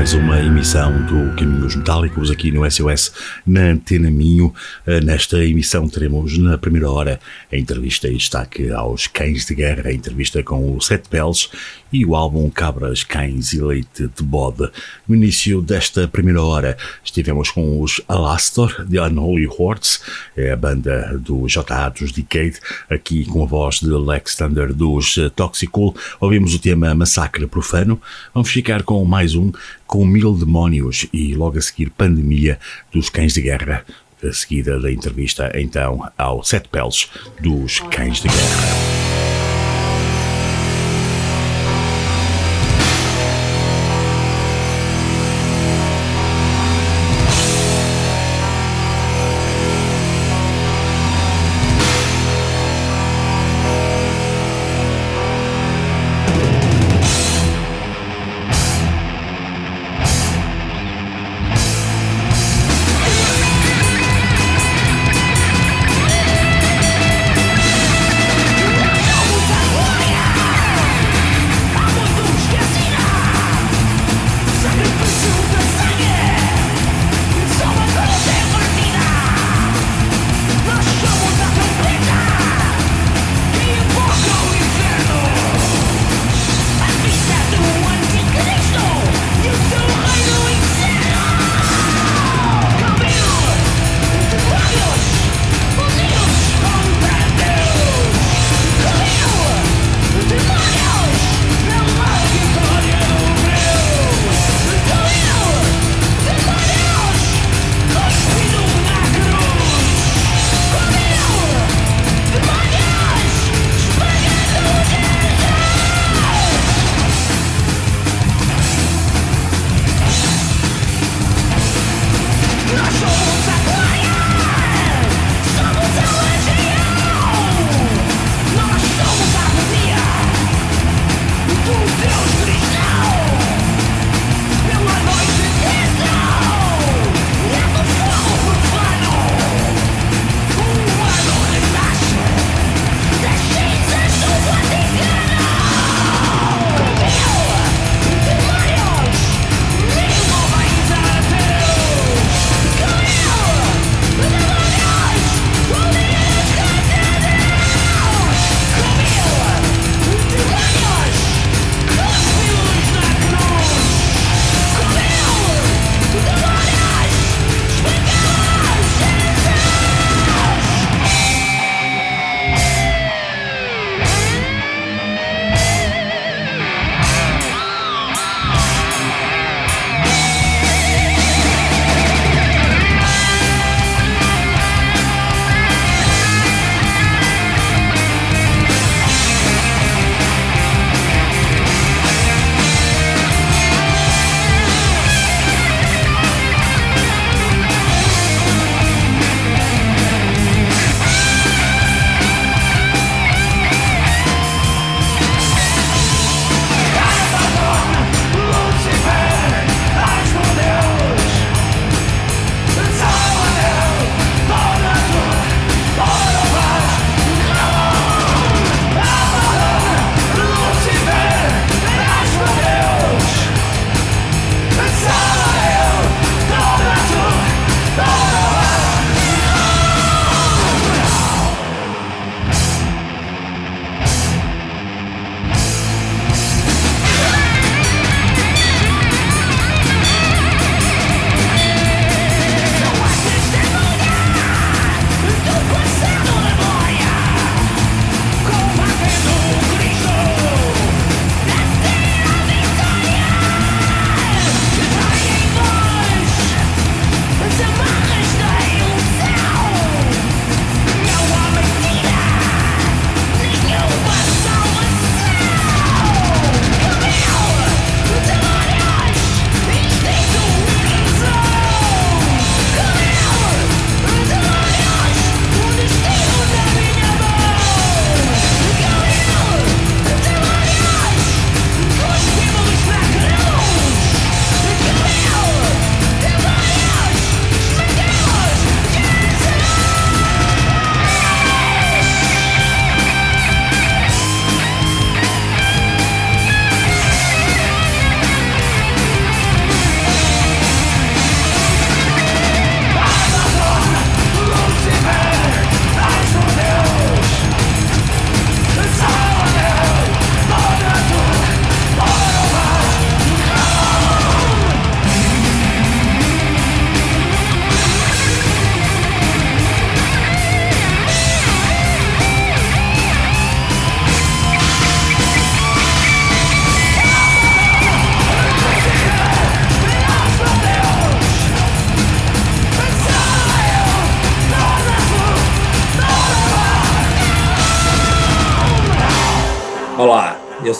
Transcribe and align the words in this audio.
Mais 0.00 0.14
uma 0.14 0.40
emissão 0.40 0.90
do 1.02 1.36
Caminhos 1.36 1.76
Metálicos 1.76 2.30
aqui 2.30 2.50
no 2.50 2.68
SOS 2.70 3.12
na 3.46 3.64
Antena 3.64 4.10
Minho. 4.10 4.50
Eh, 4.86 4.98
nesta 5.02 5.44
emissão 5.44 5.86
teremos 5.86 6.38
na 6.38 6.56
primeira 6.56 6.90
hora 6.90 7.20
a 7.52 7.56
entrevista 7.58 8.08
e 8.08 8.16
destaque 8.16 8.70
aos 8.70 9.06
Cães 9.06 9.44
de 9.44 9.54
Guerra, 9.54 9.90
a 9.90 9.92
entrevista 9.92 10.42
com 10.42 10.74
o 10.74 10.80
Sete 10.80 11.06
Peles 11.10 11.50
e 11.92 12.04
o 12.04 12.14
álbum 12.14 12.48
Cabras, 12.50 13.04
Cães 13.04 13.52
e 13.52 13.60
Leite 13.60 14.08
de 14.08 14.22
Bode. 14.22 14.70
No 15.06 15.14
início 15.14 15.60
desta 15.60 16.06
primeira 16.06 16.42
hora 16.42 16.76
estivemos 17.04 17.50
com 17.50 17.80
os 17.80 18.00
Alastor, 18.08 18.84
de 18.86 18.98
Unholy 18.98 19.46
Hordes, 19.46 20.00
é 20.36 20.52
a 20.52 20.56
banda 20.56 21.18
do 21.18 21.46
JA 21.46 21.88
dos 21.88 22.12
Decade, 22.12 22.58
aqui 22.88 23.24
com 23.24 23.42
a 23.42 23.46
voz 23.46 23.80
de 23.80 23.88
Lex 23.88 24.36
Thunder 24.36 24.72
dos 24.72 25.16
Toxicool. 25.34 25.94
Ouvimos 26.20 26.54
o 26.54 26.58
tema 26.58 26.94
Massacre 26.94 27.46
Profano. 27.46 28.00
Vamos 28.32 28.50
ficar 28.50 28.82
com 28.82 29.04
mais 29.04 29.34
um, 29.34 29.52
com 29.86 30.04
Mil 30.04 30.34
Demónios 30.34 31.06
e 31.12 31.34
logo 31.34 31.58
a 31.58 31.62
seguir 31.62 31.90
Pandemia 31.90 32.58
dos 32.92 33.08
Cães 33.08 33.34
de 33.34 33.42
Guerra. 33.42 33.84
A 34.22 34.32
seguida 34.32 34.78
da 34.78 34.92
entrevista, 34.92 35.50
então, 35.54 36.06
ao 36.18 36.44
Sete 36.44 36.68
Peles 36.68 37.08
dos 37.40 37.80
Cães 37.80 38.20
de 38.20 38.28
Guerra. 38.28 38.89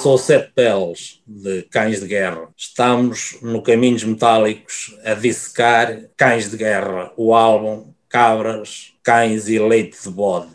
passou 0.00 0.16
sete 0.16 0.50
peles 0.54 1.20
de 1.26 1.60
cães 1.64 2.00
de 2.00 2.06
guerra. 2.06 2.48
Estamos 2.56 3.36
no 3.42 3.62
Caminhos 3.62 4.02
Metálicos 4.02 4.96
a 5.04 5.12
dissecar 5.12 6.04
Cães 6.16 6.50
de 6.50 6.56
Guerra, 6.56 7.12
o 7.18 7.34
álbum 7.34 7.92
Cabras, 8.08 8.94
Cães 9.02 9.46
e 9.46 9.58
Leite 9.58 10.02
de 10.02 10.08
Bode. 10.08 10.48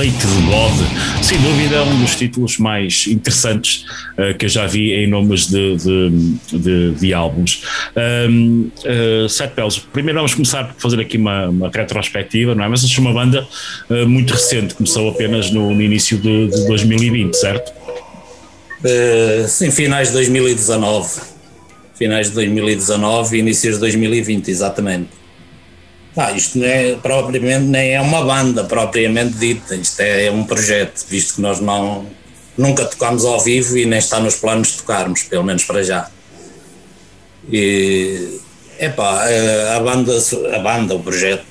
Leite 0.00 0.16
de 0.16 0.42
Bode, 0.46 1.22
sem 1.22 1.38
dúvida 1.42 1.76
é 1.76 1.82
um 1.82 2.00
dos 2.00 2.16
títulos 2.16 2.56
mais 2.56 3.06
interessantes 3.06 3.84
uh, 4.16 4.34
que 4.34 4.46
eu 4.46 4.48
já 4.48 4.66
vi 4.66 4.94
em 4.94 5.06
nomes 5.06 5.46
de, 5.46 5.76
de, 5.76 6.58
de, 6.58 6.90
de 6.92 7.12
álbuns. 7.12 7.62
Um, 7.94 8.62
uh, 8.62 8.72
eh, 8.82 9.26
Sete 9.28 9.52
Pelos, 9.52 9.78
primeiro 9.78 10.16
vamos 10.16 10.32
começar 10.32 10.68
por 10.68 10.80
fazer 10.80 11.00
aqui 11.00 11.18
uma, 11.18 11.48
uma 11.50 11.68
retrospectiva, 11.68 12.54
não 12.54 12.64
é? 12.64 12.68
Mas 12.68 12.82
é 12.82 12.98
uma 12.98 13.12
banda 13.12 13.46
uh, 13.90 14.08
muito 14.08 14.32
recente, 14.32 14.72
começou 14.72 15.10
apenas 15.10 15.50
no, 15.50 15.74
no 15.74 15.82
início 15.82 16.16
de, 16.16 16.48
de, 16.48 16.66
2020, 16.66 17.34
certo? 17.34 17.70
Uh, 18.82 19.46
sim, 19.46 19.70
finais 19.70 20.08
de 20.08 20.14
2019. 20.14 21.20
Finais 21.94 22.28
de 22.28 22.36
2019 22.36 23.36
e 23.36 23.40
inícios 23.40 23.74
de 23.74 23.80
2020, 23.80 24.48
exatamente. 24.48 25.19
Ah, 26.16 26.32
isto 26.32 26.58
não 26.58 26.66
é, 26.66 26.96
propriamente 26.96 27.66
nem 27.66 27.94
é 27.94 28.00
uma 28.00 28.24
banda 28.24 28.64
propriamente 28.64 29.34
dita, 29.38 29.74
isto 29.76 30.00
é, 30.00 30.26
é 30.26 30.30
um 30.30 30.44
projeto, 30.44 31.06
visto 31.08 31.36
que 31.36 31.40
nós 31.40 31.60
não 31.60 32.06
nunca 32.58 32.84
tocámos 32.84 33.24
ao 33.24 33.40
vivo 33.40 33.78
e 33.78 33.86
nem 33.86 33.98
está 33.98 34.20
nos 34.20 34.34
planos 34.34 34.72
tocarmos, 34.72 35.22
pelo 35.22 35.44
menos 35.44 35.64
para 35.64 35.82
já. 35.82 36.10
E 37.50 38.38
epá, 38.78 39.30
eh, 39.30 39.74
a 39.76 39.80
banda, 39.80 40.12
a 40.54 40.58
banda, 40.58 40.94
o 40.94 41.00
projeto 41.00 41.44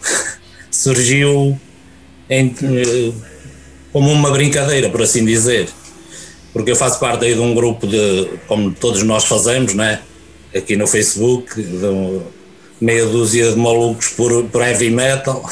surgiu 0.70 1.58
em, 2.30 2.54
eh, 2.62 3.12
como 3.92 4.12
uma 4.12 4.30
brincadeira, 4.30 4.88
por 4.88 5.02
assim 5.02 5.24
dizer. 5.24 5.68
Porque 6.52 6.70
eu 6.70 6.76
faço 6.76 7.00
parte 7.00 7.24
aí 7.24 7.34
de 7.34 7.40
um 7.40 7.54
grupo 7.54 7.86
de, 7.86 8.28
como 8.46 8.72
todos 8.72 9.02
nós 9.02 9.24
fazemos, 9.24 9.74
né? 9.74 10.00
aqui 10.54 10.76
no 10.76 10.86
Facebook, 10.86 11.60
de, 11.60 12.20
meia 12.82 13.06
dúzia 13.06 13.52
de 13.52 13.58
malucos 13.58 14.08
por, 14.08 14.44
por 14.44 14.62
heavy 14.62 14.90
metal. 14.90 15.42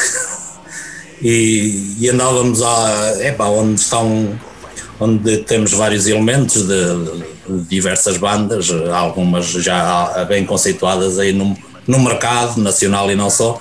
e, 1.22 1.96
e 2.00 2.10
andávamos 2.10 2.60
a, 2.62 3.16
epá, 3.20 3.46
onde 3.46 3.80
estão 3.80 4.38
onde 4.98 5.38
temos 5.38 5.72
vários 5.72 6.06
elementos 6.06 6.66
de, 6.66 6.84
de, 7.48 7.62
diversas 7.68 8.18
bandas, 8.18 8.70
algumas 8.92 9.46
já 9.46 10.26
bem 10.28 10.44
conceituadas 10.44 11.18
aí 11.18 11.32
no, 11.32 11.56
no 11.86 11.98
mercado 12.00 12.60
nacional 12.60 13.10
e 13.10 13.14
não 13.14 13.30
só. 13.30 13.58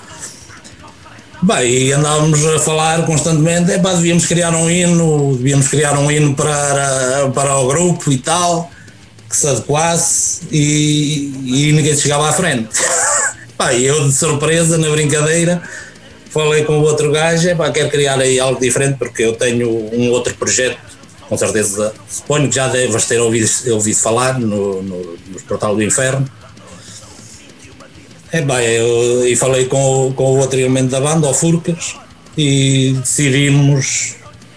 Bem, 1.42 1.70
e 1.70 1.92
andávamos 1.92 2.44
a 2.44 2.58
falar 2.58 3.06
constantemente, 3.06 3.70
epá, 3.70 3.94
devíamos 3.94 4.26
criar 4.26 4.54
um 4.54 4.68
hino, 4.68 5.34
devíamos 5.38 5.68
criar 5.68 5.98
um 5.98 6.10
hino 6.10 6.34
para, 6.34 7.30
para 7.34 7.56
o 7.56 7.66
grupo 7.66 8.12
e 8.12 8.18
tal, 8.18 8.70
que 9.26 9.34
se 9.34 9.48
adequasse 9.48 10.42
e, 10.50 11.32
e 11.46 11.72
ninguém 11.72 11.96
chegava 11.96 12.28
à 12.28 12.32
frente. 12.34 12.68
Pá, 13.60 13.74
eu 13.74 14.08
de 14.08 14.14
surpresa, 14.14 14.78
na 14.78 14.88
brincadeira, 14.88 15.62
falei 16.30 16.64
com 16.64 16.78
o 16.78 16.82
outro 16.82 17.12
gajo, 17.12 17.46
epá, 17.46 17.70
quero 17.70 17.90
criar 17.90 18.18
aí 18.18 18.40
algo 18.40 18.58
diferente 18.58 18.96
porque 18.96 19.22
eu 19.22 19.34
tenho 19.34 19.68
um 19.68 20.10
outro 20.12 20.34
projeto, 20.34 20.78
com 21.28 21.36
certeza, 21.36 21.92
suponho 22.08 22.48
que 22.48 22.54
já 22.54 22.68
deves 22.68 23.04
ter 23.04 23.20
ouvido, 23.20 23.46
ouvido 23.74 23.98
falar 23.98 24.40
no, 24.40 24.82
no, 24.82 25.18
no 25.26 25.40
Portal 25.46 25.76
do 25.76 25.82
Inferno. 25.82 26.26
É 28.32 28.40
bem, 28.40 28.66
eu, 28.66 29.28
e 29.28 29.36
falei 29.36 29.66
com, 29.66 30.10
com 30.16 30.24
o 30.24 30.38
outro 30.38 30.58
elemento 30.58 30.88
da 30.88 31.00
banda, 31.02 31.28
o 31.28 31.34
Furcas, 31.34 31.96
e 32.38 32.94
decidimos, 32.98 34.14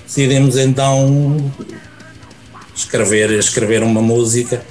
decidimos 0.08 0.56
então 0.56 1.52
escrever, 2.74 3.32
escrever 3.32 3.84
uma 3.84 4.02
música 4.02 4.63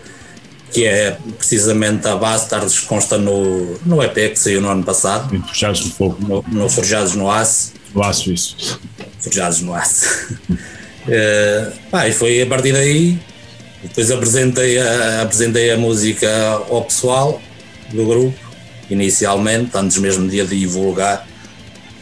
que 0.72 0.84
é 0.86 1.18
precisamente 1.36 2.06
a 2.08 2.16
Bastards, 2.16 2.80
consta 2.80 3.18
no, 3.18 3.78
no 3.84 4.02
EP 4.02 4.14
que 4.14 4.36
saiu 4.36 4.60
no 4.60 4.68
ano 4.68 4.82
passado. 4.82 5.28
Forjados 5.46 5.84
no 5.84 5.92
Fogo. 5.92 6.16
No, 6.20 6.44
no 6.48 6.68
Forjados 6.68 7.14
no 7.14 7.30
Aço. 7.30 7.72
No 7.94 8.02
Aço, 8.02 8.32
isso. 8.32 8.80
Forjados 9.20 9.60
no 9.60 9.74
Aço. 9.74 10.34
uh, 10.50 11.72
pá, 11.90 12.08
e 12.08 12.12
foi 12.12 12.42
a 12.42 12.46
partir 12.46 12.72
daí, 12.72 13.18
depois 13.82 14.10
apresentei 14.10 14.78
a, 14.78 15.22
apresentei 15.22 15.70
a 15.72 15.76
música 15.76 16.28
ao 16.70 16.84
pessoal 16.84 17.40
do 17.90 18.06
grupo 18.06 18.52
inicialmente, 18.90 19.76
antes 19.76 19.98
mesmo 19.98 20.28
de 20.28 20.40
a 20.40 20.44
divulgar, 20.44 21.26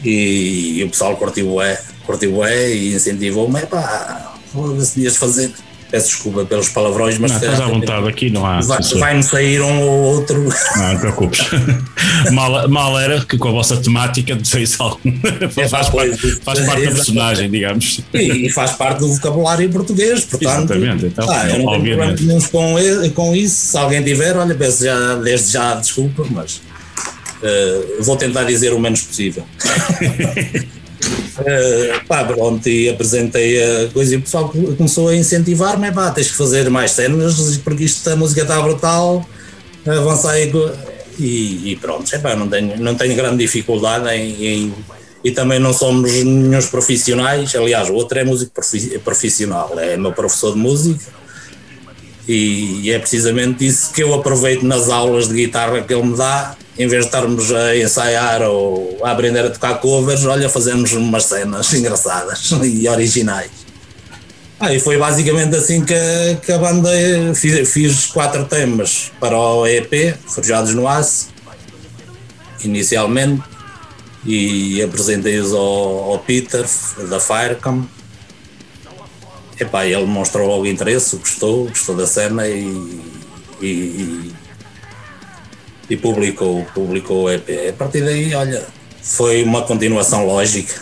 e, 0.03 0.79
e 0.79 0.83
o 0.83 0.89
pessoal 0.89 1.15
curtiu 1.15 1.61
é, 1.61 1.79
curtiu 2.05 2.43
é 2.43 2.71
e 2.73 2.95
incentivou-me, 2.95 3.65
pá, 3.65 4.35
foda-se, 4.51 4.95
devias 4.95 5.17
fazer. 5.17 5.51
Peço 5.91 6.07
desculpa 6.07 6.45
pelos 6.45 6.69
palavrões, 6.69 7.17
mas. 7.17 7.31
Não, 7.31 7.37
estás 7.37 7.59
à 7.59 7.65
vontade, 7.65 8.07
aqui 8.07 8.29
não 8.29 8.45
há. 8.45 8.61
Vai-me 8.61 8.99
vai 8.99 9.23
sair 9.23 9.61
um 9.61 9.81
ou 9.81 10.03
outro. 10.15 10.41
Não, 10.41 10.87
não 10.87 10.95
te 10.95 10.99
preocupes. 11.01 11.41
mal, 12.31 12.67
mal 12.69 12.97
era 12.97 13.19
que 13.25 13.37
com 13.37 13.49
a 13.49 13.51
vossa 13.51 13.75
temática 13.77 14.37
fez 14.43 14.79
algo. 14.79 15.01
É, 15.57 15.67
faz, 15.67 15.89
parte, 15.89 16.17
faz 16.43 16.59
parte 16.61 16.85
da 16.85 16.91
personagem, 16.91 17.49
digamos. 17.49 17.99
E, 18.13 18.47
e, 18.47 18.49
faz 18.49 18.71
parte 18.71 18.99
do 18.99 19.13
vocabulário 19.13 19.69
português, 19.69 20.23
portanto. 20.23 20.71
Exatamente, 20.71 21.05
então, 21.07 21.29
ah, 21.29 21.49
eu 21.49 21.59
não 21.63 22.15
tenho 22.15 22.49
com, 22.49 22.75
com 23.13 23.35
isso. 23.35 23.67
Se 23.67 23.77
alguém 23.77 24.01
tiver, 24.01 24.37
olha, 24.37 24.55
peço 24.55 24.85
já, 24.85 25.15
desde 25.15 25.51
já 25.51 25.75
desculpa, 25.75 26.25
mas 26.29 26.61
Uh, 27.41 28.03
vou 28.03 28.15
tentar 28.15 28.43
dizer 28.43 28.71
o 28.71 28.79
menos 28.79 29.01
possível. 29.01 29.43
uh, 31.07 32.05
pá, 32.07 32.23
pronto, 32.23 32.67
e 32.67 32.89
apresentei 32.89 33.63
a 33.63 33.89
coisa. 33.89 34.15
E 34.15 34.17
o 34.17 34.21
pessoal 34.21 34.53
começou 34.77 35.09
a 35.09 35.15
incentivar-me, 35.15 35.91
pá, 35.91 36.11
tens 36.11 36.29
que 36.29 36.37
fazer 36.37 36.69
mais 36.69 36.91
cenas 36.91 37.57
porque 37.57 37.83
isto, 37.83 38.09
a 38.09 38.15
música 38.15 38.41
está 38.41 38.61
brutal, 38.61 39.25
aí 40.25 40.51
e, 41.19 41.71
e 41.71 41.75
pronto, 41.75 42.13
epá, 42.13 42.35
não, 42.35 42.47
tenho, 42.47 42.77
não 42.79 42.95
tenho 42.95 43.15
grande 43.15 43.37
dificuldade 43.37 44.09
em, 44.09 44.45
em, 44.45 44.73
e 45.23 45.31
também 45.31 45.59
não 45.59 45.73
somos 45.73 46.11
nenhum 46.11 46.59
profissionais, 46.69 47.53
aliás 47.55 47.89
o 47.89 47.93
outro 47.93 48.17
é 48.17 48.23
músico 48.23 48.51
profissional, 49.03 49.73
é 49.77 49.95
meu 49.97 50.11
professor 50.11 50.53
de 50.53 50.59
música. 50.59 51.21
E 52.27 52.89
é 52.91 52.99
precisamente 52.99 53.65
isso 53.65 53.91
que 53.91 54.01
eu 54.01 54.13
aproveito 54.13 54.63
nas 54.63 54.89
aulas 54.89 55.27
de 55.27 55.33
guitarra 55.33 55.81
que 55.81 55.93
ele 55.93 56.03
me 56.03 56.15
dá 56.15 56.55
em 56.81 56.87
vez 56.87 57.03
de 57.03 57.07
estarmos 57.07 57.51
a 57.51 57.75
ensaiar 57.77 58.41
ou 58.41 58.99
a 59.03 59.11
aprender 59.11 59.45
a 59.45 59.49
tocar 59.49 59.75
covers, 59.75 60.25
olha, 60.25 60.49
fazemos 60.49 60.91
umas 60.93 61.25
cenas 61.25 61.71
engraçadas 61.73 62.51
e 62.63 62.87
originais. 62.87 63.51
Ah, 64.59 64.73
e 64.73 64.79
foi 64.79 64.97
basicamente 64.97 65.55
assim 65.55 65.83
que, 65.83 65.95
que 66.45 66.51
a 66.51 66.57
banda 66.57 66.89
fiz, 67.33 67.67
fiz 67.67 68.05
quatro 68.05 68.45
temas 68.45 69.11
para 69.19 69.35
o 69.37 69.65
EP, 69.65 70.15
Forjados 70.27 70.75
no 70.75 70.87
Aço, 70.87 71.29
inicialmente, 72.63 73.41
e 74.23 74.81
apresentei-os 74.83 75.51
ao, 75.51 76.11
ao, 76.11 76.19
Peter 76.19 76.63
da 77.09 77.19
Firecam. 77.19 77.87
Epá, 79.59 79.85
ele 79.85 80.05
mostrou 80.05 80.47
logo 80.47 80.67
interesse, 80.67 81.15
gostou, 81.15 81.67
gostou 81.67 81.95
da 81.95 82.05
cena 82.05 82.47
e, 82.47 83.01
e, 83.61 84.31
e 85.91 85.97
publicou, 85.97 86.65
publicou 86.73 87.23
o 87.23 87.29
EP. 87.29 87.69
A 87.69 87.73
partir 87.73 88.01
daí, 88.01 88.33
olha, 88.33 88.65
foi 89.01 89.43
uma 89.43 89.61
continuação 89.63 90.25
lógica 90.25 90.81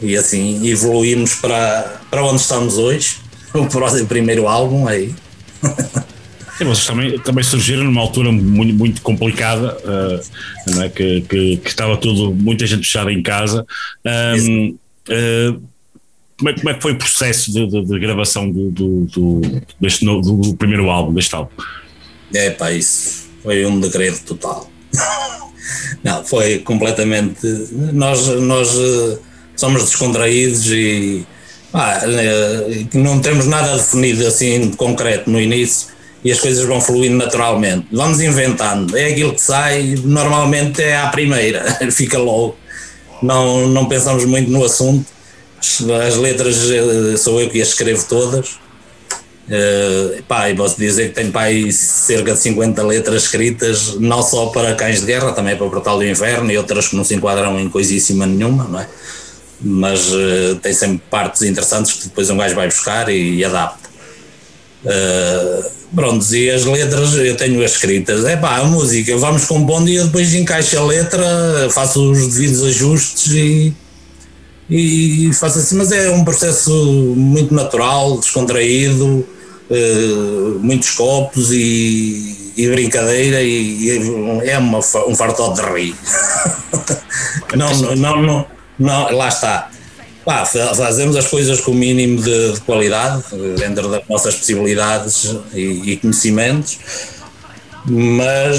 e 0.00 0.16
assim 0.16 0.66
evoluímos 0.66 1.34
para, 1.34 2.00
para 2.10 2.24
onde 2.24 2.40
estamos 2.40 2.78
hoje, 2.78 3.18
o 3.52 3.66
próximo 3.66 4.06
primeiro 4.06 4.48
álbum 4.48 4.88
aí. 4.88 5.14
Sim, 6.56 6.64
vocês 6.64 6.86
também, 6.86 7.18
também 7.18 7.44
surgiram 7.44 7.84
numa 7.84 8.00
altura 8.00 8.32
muito, 8.32 8.72
muito 8.72 9.02
complicada, 9.02 9.76
uh, 9.84 10.70
não 10.72 10.82
é? 10.82 10.88
que, 10.88 11.20
que, 11.20 11.56
que, 11.58 11.68
estava 11.68 11.98
tudo, 11.98 12.34
muita 12.34 12.66
gente 12.66 12.86
fechada 12.86 13.12
em 13.12 13.22
casa. 13.22 13.66
Um, 14.06 14.78
uh, 15.10 15.62
como, 16.38 16.48
é, 16.48 16.52
como 16.54 16.70
é 16.70 16.74
que 16.74 16.80
foi 16.80 16.92
o 16.92 16.96
processo 16.96 17.52
de, 17.52 17.66
de, 17.66 17.84
de 17.84 17.98
gravação 17.98 18.50
do, 18.50 18.70
do, 18.70 19.04
do, 19.04 19.40
deste, 19.78 20.06
do, 20.06 20.22
do 20.22 20.56
primeiro 20.56 20.88
álbum, 20.88 21.12
deste 21.12 21.34
álbum? 21.34 21.52
É 22.32 22.50
pá, 22.50 22.72
isso 22.72 23.27
foi 23.48 23.64
um 23.64 23.80
degredo 23.80 24.18
total. 24.26 24.70
Não, 26.04 26.22
foi 26.22 26.58
completamente. 26.58 27.40
Nós, 27.94 28.26
nós 28.26 28.68
eh, 28.76 29.18
somos 29.56 29.84
descontraídos 29.84 30.66
e 30.66 31.26
ah, 31.72 32.00
não 32.94 33.20
temos 33.20 33.46
nada 33.46 33.76
definido 33.76 34.26
assim 34.26 34.70
de 34.70 34.76
concreto 34.76 35.30
no 35.30 35.40
início 35.40 35.88
e 36.24 36.30
as 36.30 36.40
coisas 36.40 36.64
vão 36.64 36.80
fluindo 36.80 37.16
naturalmente. 37.16 37.86
Vamos 37.90 38.20
inventando, 38.20 38.96
é 38.96 39.06
aquilo 39.06 39.34
que 39.34 39.40
sai, 39.40 39.94
normalmente 40.04 40.82
é 40.82 40.96
à 40.96 41.08
primeira, 41.08 41.64
fica 41.90 42.18
logo. 42.18 42.56
Não, 43.22 43.66
não 43.66 43.86
pensamos 43.86 44.24
muito 44.26 44.50
no 44.50 44.64
assunto. 44.64 45.06
As 46.06 46.16
letras 46.16 46.70
eh, 46.70 47.16
sou 47.16 47.40
eu 47.40 47.48
que 47.48 47.60
as 47.62 47.68
escrevo 47.68 48.04
todas 48.06 48.58
Uh, 49.48 50.22
pá, 50.24 50.50
e 50.50 50.54
posso 50.54 50.78
dizer 50.78 51.08
que 51.08 51.14
tenho 51.14 51.32
pá, 51.32 51.44
cerca 51.72 52.34
de 52.34 52.38
50 52.38 52.82
letras 52.82 53.22
escritas, 53.22 53.94
não 53.98 54.22
só 54.22 54.46
para 54.46 54.74
Cães 54.74 55.00
de 55.00 55.06
Guerra, 55.06 55.32
também 55.32 55.56
para 55.56 55.66
o 55.66 55.70
Portal 55.70 55.96
do 55.96 56.04
Inverno 56.04 56.52
e 56.52 56.58
outras 56.58 56.88
que 56.88 56.96
não 56.96 57.02
se 57.02 57.14
enquadram 57.14 57.58
em 57.58 57.66
coisíssima 57.70 58.26
nenhuma, 58.26 58.64
não 58.64 58.80
é? 58.80 58.86
Mas 59.58 60.12
uh, 60.12 60.56
tem 60.62 60.74
sempre 60.74 61.02
partes 61.10 61.40
interessantes 61.42 61.94
que 61.94 62.04
depois 62.04 62.28
um 62.28 62.36
gajo 62.36 62.54
vai 62.54 62.66
buscar 62.66 63.08
e, 63.08 63.36
e 63.36 63.44
adapta. 63.44 63.88
Uh, 64.84 65.70
pronto, 65.94 66.34
e 66.34 66.50
as 66.50 66.66
letras 66.66 67.14
eu 67.14 67.34
tenho 67.34 67.64
as 67.64 67.72
escritas. 67.72 68.26
É 68.26 68.36
pá, 68.36 68.58
a 68.58 68.64
música, 68.64 69.16
vamos 69.16 69.46
compondo 69.46 69.88
e 69.88 69.96
eu 69.96 70.04
depois 70.04 70.34
encaixo 70.34 70.78
a 70.78 70.84
letra, 70.84 71.24
faço 71.70 72.12
os 72.12 72.34
devidos 72.34 72.62
ajustes 72.64 73.32
e, 73.32 73.74
e 74.68 75.32
faço 75.32 75.58
assim. 75.58 75.76
Mas 75.76 75.90
é 75.90 76.10
um 76.10 76.22
processo 76.22 76.70
muito 77.16 77.54
natural, 77.54 78.18
descontraído 78.18 79.26
muitos 80.60 80.90
copos 80.92 81.50
e, 81.52 82.52
e 82.56 82.68
brincadeira 82.68 83.42
e, 83.42 83.88
e, 83.88 84.48
é 84.48 84.58
uma, 84.58 84.78
um 84.78 85.14
fartote 85.14 85.60
de 85.60 85.72
rir. 85.72 85.94
não, 87.54 87.96
não, 87.96 88.22
não, 88.22 88.46
não, 88.78 89.12
lá 89.12 89.28
está. 89.28 89.70
Pá, 90.24 90.44
fazemos 90.44 91.16
as 91.16 91.26
coisas 91.26 91.60
com 91.60 91.70
o 91.70 91.74
mínimo 91.74 92.20
de, 92.20 92.52
de 92.52 92.60
qualidade, 92.60 93.24
dentro 93.58 93.88
das 93.88 94.06
nossas 94.08 94.34
possibilidades 94.34 95.34
e, 95.54 95.92
e 95.92 95.96
conhecimentos, 95.96 96.78
mas 97.86 98.58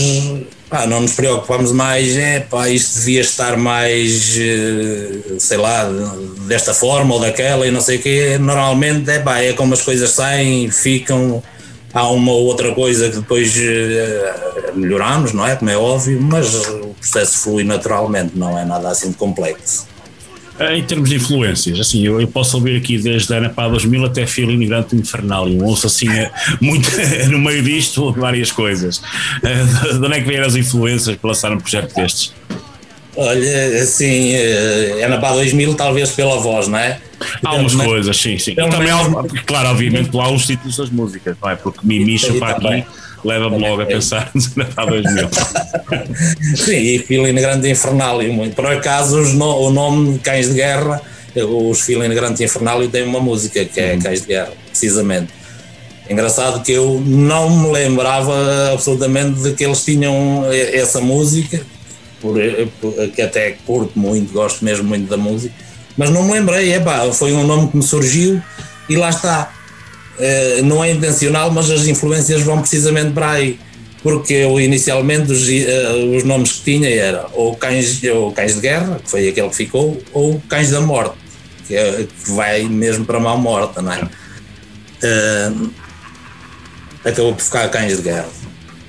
pá, 0.69 0.85
não 0.85 1.01
nos 1.01 1.13
preocupamos 1.13 1.71
mais, 1.71 2.15
é 2.15 2.39
pá, 2.39 2.69
isto 2.69 2.99
devia 2.99 3.21
estar 3.21 3.57
mais, 3.57 4.37
eh, 4.37 5.37
sei 5.39 5.57
lá, 5.57 5.89
desta 6.47 6.73
forma 6.73 7.15
ou 7.15 7.19
daquela 7.19 7.65
e 7.65 7.71
não 7.71 7.81
sei 7.81 7.97
o 7.97 8.01
quê. 8.01 8.37
Normalmente 8.39 9.09
é 9.09 9.19
pá, 9.19 9.39
é 9.41 9.53
como 9.53 9.73
as 9.73 9.81
coisas 9.81 10.11
saem, 10.11 10.69
ficam 10.69 11.41
Há 11.93 12.07
uma 12.09 12.31
outra 12.31 12.73
coisa 12.73 13.09
que 13.09 13.15
depois 13.15 13.55
uh, 13.55 14.77
melhoramos, 14.77 15.33
não 15.33 15.45
é? 15.45 15.55
Como 15.55 15.71
é 15.71 15.77
óbvio, 15.77 16.21
mas 16.21 16.53
o 16.53 16.95
processo 16.99 17.39
flui 17.39 17.63
naturalmente, 17.63 18.37
não 18.37 18.57
é 18.57 18.63
nada 18.63 18.89
assim 18.89 19.09
de 19.09 19.17
complexo. 19.17 19.87
Eh, 20.59 20.77
em 20.77 20.83
termos 20.83 21.09
de 21.09 21.15
influências, 21.15 21.79
assim, 21.79 22.05
eu, 22.05 22.19
eu 22.19 22.27
posso 22.27 22.57
ouvir 22.57 22.77
aqui 22.77 22.97
desde 22.97 23.33
Ana 23.33 23.49
Pá 23.49 23.67
2000 23.67 24.05
até 24.05 24.27
Filho 24.27 24.51
Imigrante 24.51 24.95
Infernal, 24.95 25.47
e 25.47 25.61
ouço 25.61 25.87
assim 25.87 26.09
eh, 26.09 26.29
muito 26.59 26.89
no 27.29 27.39
meio 27.39 27.63
disto 27.63 28.11
várias 28.11 28.51
coisas. 28.51 29.01
De 29.41 30.05
onde 30.05 30.17
é 30.17 30.21
que 30.21 30.27
vieram 30.27 30.45
as 30.45 30.55
influências 30.55 31.15
para 31.15 31.29
lançar 31.29 31.51
um 31.51 31.59
projeto 31.59 31.95
destes? 31.95 32.33
Olha, 33.15 33.81
assim, 33.81 34.33
Ana 35.03 35.17
Pá 35.17 35.31
2000 35.31 35.75
talvez 35.75 36.11
pela 36.11 36.37
voz, 36.37 36.67
não 36.67 36.77
é? 36.77 36.99
Há 37.43 37.53
umas 37.53 37.75
coisas, 37.75 38.15
sim, 38.15 38.37
sim. 38.37 38.55
Também, 38.55 38.91
há, 38.91 39.43
claro, 39.45 39.69
obviamente, 39.69 40.15
lá 40.15 40.31
os 40.31 40.45
títulos 40.45 40.77
das 40.77 40.89
músicas, 40.89 41.35
não 41.41 41.49
é? 41.49 41.55
Porque 41.55 41.79
Mimicho 41.83 42.33
para 42.35 42.57
aqui 42.57 42.85
leva-me 43.23 43.57
logo 43.57 43.81
a 43.81 43.85
pensar 43.85 44.31
na 44.55 44.65
Pá 44.65 44.85
2000. 44.85 45.29
sim, 46.55 46.77
e 46.77 46.99
Filino 46.99 47.39
Grande 47.39 47.69
Infernal, 47.69 48.19
por 48.55 48.65
acaso 48.67 49.17
no, 49.35 49.67
o 49.67 49.71
nome 49.71 50.19
Cães 50.19 50.47
de 50.47 50.55
Guerra, 50.55 51.01
os 51.35 51.81
Filino 51.81 52.13
Grande 52.13 52.43
Infernal, 52.43 52.87
tem 52.87 53.03
uma 53.03 53.19
música 53.19 53.63
que 53.65 53.79
é 53.79 53.93
uhum. 53.93 53.99
Cães 53.99 54.21
de 54.21 54.27
Guerra, 54.27 54.51
precisamente. 54.69 55.33
Engraçado 56.09 56.63
que 56.63 56.71
eu 56.71 57.01
não 57.05 57.49
me 57.49 57.71
lembrava 57.71 58.73
absolutamente 58.73 59.41
de 59.41 59.53
que 59.53 59.63
eles 59.63 59.85
tinham 59.85 60.43
essa 60.51 60.99
música, 60.99 61.61
por, 62.19 62.35
que 63.15 63.21
até 63.21 63.51
curto 63.65 63.97
muito, 63.97 64.33
gosto 64.33 64.65
mesmo 64.65 64.85
muito 64.85 65.07
da 65.07 65.17
música, 65.17 65.53
mas 65.95 66.09
não 66.09 66.23
me 66.23 66.33
lembrei, 66.33 66.73
epá, 66.73 67.11
foi 67.11 67.33
um 67.33 67.45
nome 67.45 67.67
que 67.67 67.77
me 67.77 67.83
surgiu 67.83 68.41
e 68.89 68.95
lá 68.95 69.09
está. 69.09 69.53
Uh, 70.19 70.65
não 70.65 70.83
é 70.83 70.91
intencional, 70.91 71.49
mas 71.49 71.71
as 71.71 71.87
influências 71.87 72.41
vão 72.41 72.59
precisamente 72.59 73.13
para 73.13 73.31
aí. 73.31 73.59
Porque 74.03 74.33
eu 74.33 74.59
inicialmente 74.59 75.31
os, 75.31 75.47
uh, 75.47 76.15
os 76.15 76.23
nomes 76.23 76.51
que 76.53 76.63
tinha 76.63 76.89
era 76.89 77.25
ou 77.33 77.55
cães, 77.55 78.01
ou 78.03 78.31
cães 78.31 78.55
de 78.55 78.61
Guerra, 78.61 78.99
que 79.03 79.09
foi 79.09 79.29
aquele 79.29 79.49
que 79.49 79.55
ficou, 79.55 80.01
ou 80.13 80.41
Cães 80.47 80.71
da 80.71 80.81
Morte, 80.81 81.15
que, 81.67 81.75
é, 81.75 82.05
que 82.05 82.31
vai 82.31 82.63
mesmo 82.63 83.05
para 83.05 83.17
a 83.17 83.21
mão 83.21 83.37
morta, 83.37 83.81
não 83.81 83.93
é? 83.93 84.01
Uh, 85.01 85.69
acabou 87.03 87.33
por 87.33 87.41
ficar 87.41 87.69
Cães 87.69 87.97
de 87.97 88.03
Guerra. 88.03 88.27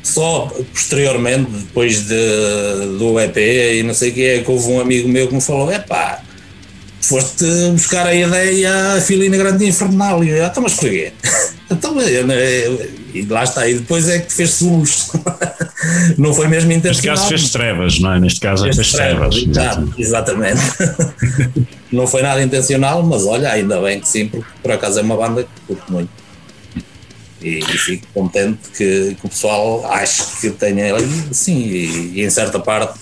Só 0.02 0.50
posteriormente, 0.72 1.50
depois 1.50 2.08
de, 2.08 2.98
do 2.98 3.20
EP 3.20 3.36
e 3.36 3.82
não 3.82 3.94
sei 3.94 4.10
o 4.10 4.14
que, 4.14 4.24
é 4.24 4.42
que 4.42 4.50
houve 4.50 4.68
um 4.68 4.80
amigo 4.80 5.08
meu 5.08 5.28
que 5.28 5.34
me 5.34 5.40
falou: 5.40 5.70
é 5.70 5.78
pá, 5.78 6.22
foste 7.00 7.44
buscar 7.72 8.06
a 8.06 8.14
ideia 8.14 8.94
a 8.96 9.00
Filina 9.00 9.36
Grande 9.36 9.66
Infernal. 9.66 10.22
E 10.22 10.30
eu, 10.30 10.44
então, 10.44 10.62
mas 10.62 10.74
porquê? 10.74 11.12
então, 11.70 11.96
e 12.00 13.22
lá 13.22 13.44
está, 13.44 13.66
e 13.66 13.74
depois 13.74 14.08
é 14.08 14.20
que 14.20 14.32
fez 14.32 14.60
luz. 14.60 15.10
não 16.18 16.32
foi 16.34 16.48
mesmo 16.48 16.70
intencional. 16.72 17.16
Neste 17.16 17.28
caso 17.28 17.28
fez 17.28 17.50
trevas, 17.50 18.00
não 18.00 18.12
é? 18.12 18.20
Neste 18.20 18.40
caso 18.40 18.64
fez, 18.64 18.76
fez 18.76 18.92
trevas. 18.92 19.34
trevas. 19.44 19.98
Exatamente. 19.98 20.60
não 21.90 22.06
foi 22.06 22.22
nada 22.22 22.42
intencional, 22.42 23.02
mas 23.02 23.26
olha, 23.26 23.50
ainda 23.50 23.80
bem 23.80 24.00
que 24.00 24.08
sim, 24.08 24.28
porque 24.28 24.46
por 24.62 24.72
acaso 24.72 25.00
é 25.00 25.02
uma 25.02 25.16
banda 25.16 25.42
que 25.42 25.48
curto 25.66 25.92
muito. 25.92 26.20
E, 27.42 27.58
e, 27.58 27.78
fico 27.78 28.06
contente 28.12 28.68
que, 28.76 29.16
que, 29.18 29.26
o 29.26 29.28
pessoal 29.30 29.90
ache 29.90 30.22
que 30.42 30.50
tenha 30.50 30.94
ali, 30.94 31.08
sim, 31.32 31.56
e, 31.56 32.12
e 32.16 32.22
em 32.22 32.28
certa 32.28 32.60
parte 32.60 32.98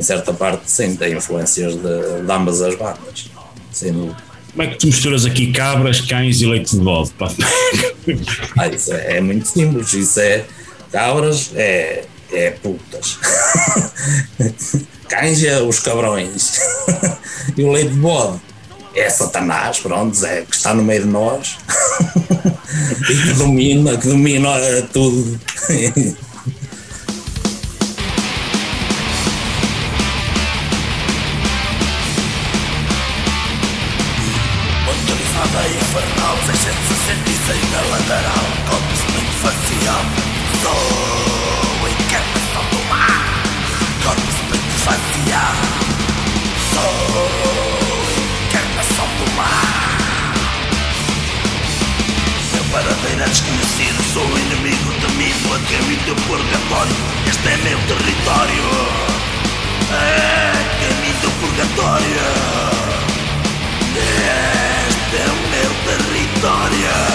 em 0.00 0.02
certa 0.02 0.32
parte, 0.32 0.62
sim, 0.64 0.96
tem 0.96 1.12
influências 1.12 1.74
de, 1.74 2.22
de 2.24 2.32
ambas 2.32 2.62
as 2.62 2.74
bandas. 2.74 3.30
Sem 3.70 3.92
dúvida. 3.92 4.16
Como 4.50 4.62
é 4.62 4.66
que 4.68 4.78
tu 4.78 4.86
misturas 4.86 5.26
aqui 5.26 5.52
cabras, 5.52 6.00
cães 6.00 6.40
e 6.40 6.46
leite 6.46 6.74
de 6.74 6.82
bode? 6.82 7.12
ah, 8.58 8.66
isso 8.68 8.94
é, 8.94 9.18
é, 9.18 9.20
muito 9.20 9.46
simples. 9.46 9.92
Isso 9.92 10.18
é 10.18 10.46
cabras, 10.90 11.50
é, 11.54 12.04
é 12.32 12.50
putas. 12.50 13.18
cães 15.06 15.44
é 15.44 15.60
os 15.60 15.80
cabrões. 15.80 16.60
e 17.54 17.62
o 17.62 17.70
leite 17.70 17.90
de 17.90 17.98
bode 17.98 18.40
é 18.96 19.10
Satanás, 19.10 19.80
pronto, 19.80 20.24
é 20.24 20.46
que 20.46 20.56
está 20.56 20.72
no 20.72 20.82
meio 20.82 21.02
de 21.02 21.08
nós 21.08 21.58
e 23.08 23.22
que 23.22 23.32
domina, 23.34 23.98
que 23.98 24.08
domina 24.08 24.50
tudo. 24.92 25.38
do 56.10 56.16
purgatório, 56.22 56.96
este 57.24 57.48
é 57.48 57.56
meu 57.58 57.78
território. 57.86 58.64
É 59.92 60.52
caminho 60.80 61.14
do 61.20 61.30
purgatório. 61.38 62.26
Este 63.94 64.18
eh, 64.18 64.88
eh, 65.14 65.22
é 65.22 65.30
o 65.30 65.40
meu 65.50 65.70
território. 65.86 67.09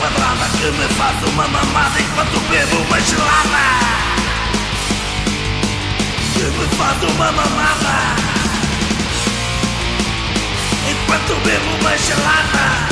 quadrada 0.00 0.48
que 0.56 0.70
me 0.70 0.88
faz 0.94 1.22
uma 1.28 1.46
mamada 1.46 2.00
enquanto 2.00 2.40
bebo 2.48 2.76
uma 2.78 3.00
gelada. 3.00 3.64
Que 6.32 6.44
me 6.44 6.66
faz 6.76 7.02
uma 7.02 7.32
mamada. 7.32 7.96
Enquanto 10.88 11.34
bebo 11.44 11.70
uma 11.80 11.98
gelada. 11.98 12.88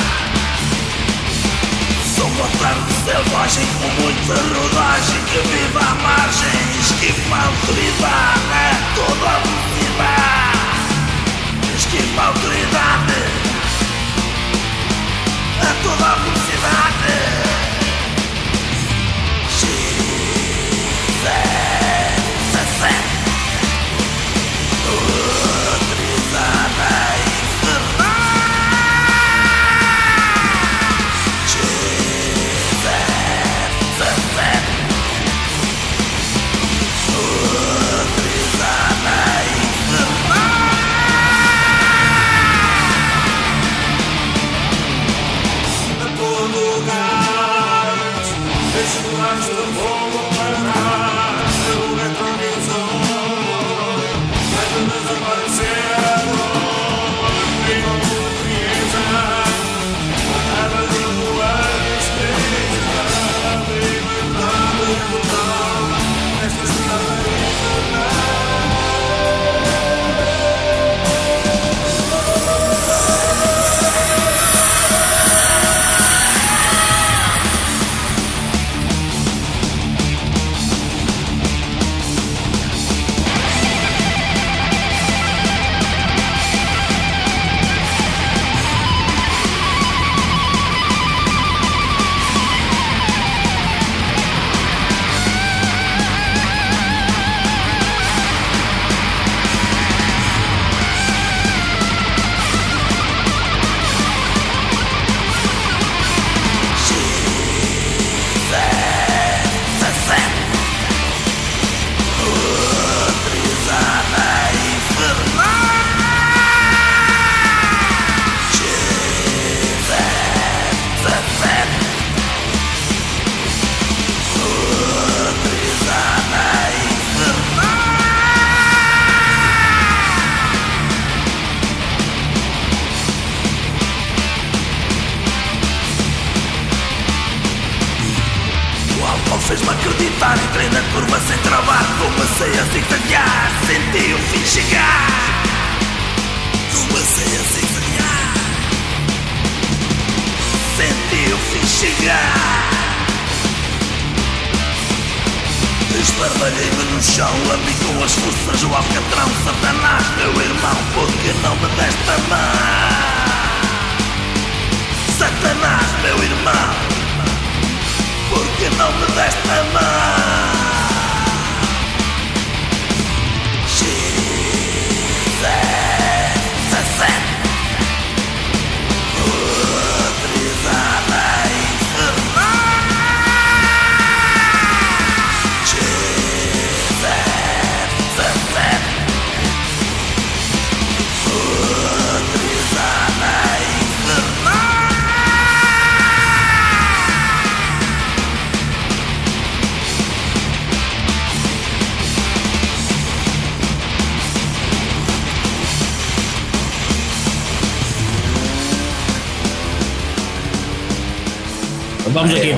Sou 2.15 2.29
contrário 2.29 2.83
selvagem 3.05 3.65
com 3.79 3.87
muita 4.01 4.33
rodagem 4.33 5.21
Que 5.31 5.39
viva 5.47 5.79
à 5.79 5.95
margem, 5.95 6.79
esquiva 6.79 7.35
a 7.35 7.45
autoridade 7.45 8.41
é 8.53 8.71
toda 8.95 9.29
a 9.29 9.39
vida. 9.73 10.11
Esquiva 11.75 12.21
a 12.21 12.27
autoridade 12.27 13.05
né? 13.07 13.58
She's 19.51 21.23
there. 21.23 21.58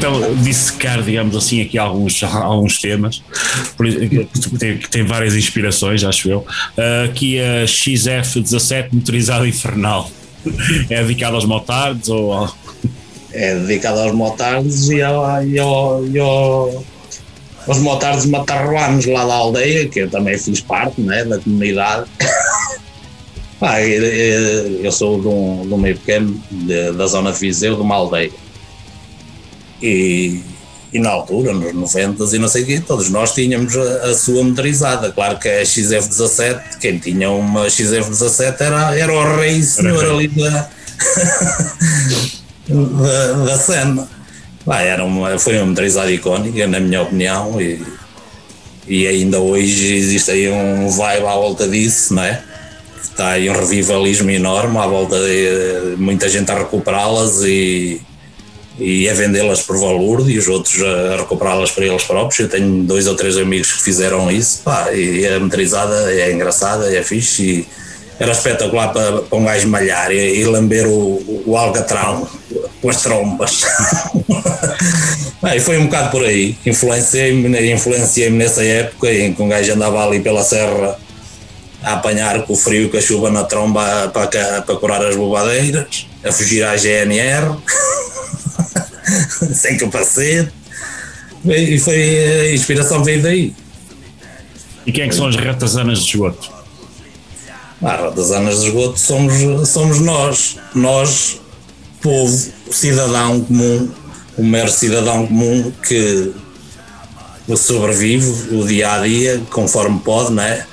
Então 0.01 0.33
dissecar, 0.37 1.03
digamos 1.03 1.35
assim, 1.35 1.61
aqui 1.61 1.77
alguns, 1.77 2.23
alguns 2.23 2.79
temas 2.79 3.21
que 3.77 4.27
tem, 4.57 4.77
tem 4.79 5.05
várias 5.05 5.35
inspirações, 5.35 6.03
acho 6.03 6.27
eu. 6.27 6.39
Uh, 6.39 7.05
aqui 7.05 7.39
a 7.39 7.65
XF17 7.65 8.87
motorizada 8.91 9.47
infernal 9.47 10.09
é 10.89 11.03
dedicada 11.03 11.35
aos 11.35 11.45
motards 11.45 12.09
ou 12.09 12.51
é 13.31 13.59
dedicado 13.59 13.99
aos 13.99 14.11
motards 14.13 14.89
e, 14.89 15.03
ao, 15.03 15.45
e, 15.45 15.59
ao, 15.59 16.03
e 16.07 16.19
ao, 16.19 16.83
aos 17.67 17.77
motards 17.77 18.25
matarruanos 18.25 19.05
lá 19.05 19.23
da 19.23 19.35
aldeia, 19.35 19.87
que 19.87 19.99
eu 19.99 20.09
também 20.09 20.35
fiz 20.35 20.61
parte 20.61 20.99
né, 20.99 21.23
da 21.25 21.37
comunidade. 21.37 22.09
ah, 23.61 23.79
eu, 23.79 24.83
eu, 24.83 24.91
sou 24.91 25.21
de 25.21 25.27
um, 25.27 25.67
de 25.67 25.73
um 25.75 25.77
meio 25.77 25.95
pequeno 25.95 26.41
de, 26.49 26.91
da 26.93 27.05
zona 27.05 27.31
de 27.31 27.37
Viseu, 27.37 27.75
de 27.75 27.81
uma 27.81 27.93
aldeia. 27.93 28.40
E, 29.81 30.41
e 30.93 30.99
na 30.99 31.09
altura, 31.09 31.53
nos 31.53 31.73
90 31.73 32.35
e 32.35 32.39
não 32.39 32.47
sei 32.47 32.63
o 32.63 32.65
quê, 32.65 32.83
todos 32.85 33.09
nós 33.09 33.33
tínhamos 33.33 33.75
a, 33.77 34.09
a, 34.09 34.13
sua 34.13 34.43
motorizada. 34.43 35.11
Claro 35.11 35.39
que 35.39 35.47
a 35.47 35.61
XF17, 35.63 36.79
quem 36.79 36.97
tinha 36.99 37.29
uma 37.31 37.67
XF17 37.67 38.55
era, 38.59 38.97
era 38.97 39.13
o 39.13 39.37
rei 39.37 39.63
senhor 39.63 40.03
ali 40.05 40.27
da, 40.27 40.69
da, 42.67 43.31
da 43.45 43.57
cena. 43.57 44.07
Bah, 44.65 44.81
era 44.81 45.03
uma, 45.03 45.39
foi 45.39 45.57
uma 45.57 45.67
motorizada 45.67 46.11
icónica, 46.11 46.67
na 46.67 46.79
minha 46.79 47.01
opinião, 47.01 47.59
e, 47.59 47.81
e 48.87 49.07
ainda 49.07 49.39
hoje 49.39 49.95
existe 49.95 50.29
aí 50.31 50.49
um 50.49 50.89
vibe 50.89 51.25
à 51.25 51.33
volta 51.33 51.67
disso, 51.67 52.13
não 52.13 52.23
é? 52.23 52.43
Está 53.01 53.29
aí 53.29 53.49
um 53.49 53.53
revivalismo 53.53 54.29
enorme 54.29 54.77
à 54.77 54.85
volta 54.85 55.17
de 55.19 55.95
muita 55.97 56.29
gente 56.29 56.51
a 56.51 56.59
recuperá-las 56.59 57.41
e 57.43 58.01
e 58.81 59.07
a 59.07 59.13
vendê-las 59.13 59.61
por 59.61 59.77
valor 59.77 60.27
e 60.27 60.39
os 60.39 60.47
outros 60.47 60.81
a 60.81 61.17
recuperá-las 61.17 61.69
para 61.69 61.85
eles 61.85 62.03
próprios. 62.03 62.39
Eu 62.39 62.49
tenho 62.49 62.83
dois 62.83 63.05
ou 63.05 63.15
três 63.15 63.37
amigos 63.37 63.71
que 63.71 63.83
fizeram 63.83 64.31
isso, 64.31 64.61
pá, 64.63 64.91
e 64.91 65.25
a 65.27 65.39
motorizada 65.39 66.11
é 66.11 66.31
engraçada, 66.31 66.93
é 66.93 67.03
fixe 67.03 67.43
e 67.43 67.67
era 68.19 68.31
espetacular 68.31 68.91
para, 68.91 69.21
para 69.21 69.37
um 69.37 69.45
gajo 69.45 69.67
malhar 69.67 70.11
e, 70.11 70.39
e 70.39 70.43
lamber 70.45 70.87
o, 70.87 71.43
o 71.45 71.55
alcatrão 71.55 72.27
com 72.81 72.89
as 72.89 73.01
trombas. 73.01 73.61
e 75.55 75.59
foi 75.59 75.77
um 75.77 75.85
bocado 75.85 76.09
por 76.09 76.23
aí. 76.23 76.57
Influenciei-me 76.65 77.71
influenciei 77.71 78.31
nessa 78.31 78.63
época 78.63 79.13
em 79.13 79.33
que 79.33 79.41
um 79.41 79.49
gajo 79.49 79.73
andava 79.73 80.03
ali 80.05 80.19
pela 80.19 80.43
serra 80.43 80.97
a 81.83 81.93
apanhar 81.93 82.43
com 82.43 82.53
o 82.53 82.55
frio, 82.55 82.89
com 82.89 82.97
a 82.97 83.01
chuva 83.01 83.29
na 83.29 83.43
tromba 83.43 84.09
para, 84.09 84.61
para 84.61 84.75
curar 84.75 85.03
as 85.03 85.15
bobadeiras, 85.15 86.07
a 86.23 86.31
fugir 86.31 86.63
à 86.63 86.75
GNR. 86.77 87.57
sem 89.53 89.77
capacete. 89.77 90.51
E 91.45 91.79
foi 91.79 91.95
a 91.95 92.53
inspiração 92.53 93.03
veio 93.03 93.21
daí. 93.21 93.53
E 94.85 94.91
quem 94.91 95.05
é 95.05 95.07
que 95.07 95.15
são 95.15 95.27
as 95.27 95.35
ratazanas 95.35 95.99
de 95.99 96.11
esgoto? 96.11 96.51
Ah, 97.81 97.95
ratazanas 97.95 98.61
de 98.61 98.67
esgoto 98.67 98.99
somos, 98.99 99.69
somos 99.69 99.99
nós. 99.99 100.57
Nós, 100.75 101.39
povo, 102.01 102.51
cidadão 102.71 103.41
comum, 103.41 103.89
o 104.37 104.43
mero 104.43 104.71
cidadão 104.71 105.27
comum 105.27 105.71
que 105.87 106.31
sobrevive 107.55 108.55
o 108.55 108.65
dia 108.65 108.93
a 108.93 108.99
dia 108.99 109.41
conforme 109.49 109.99
pode, 109.99 110.31
não 110.31 110.43
é? 110.43 110.65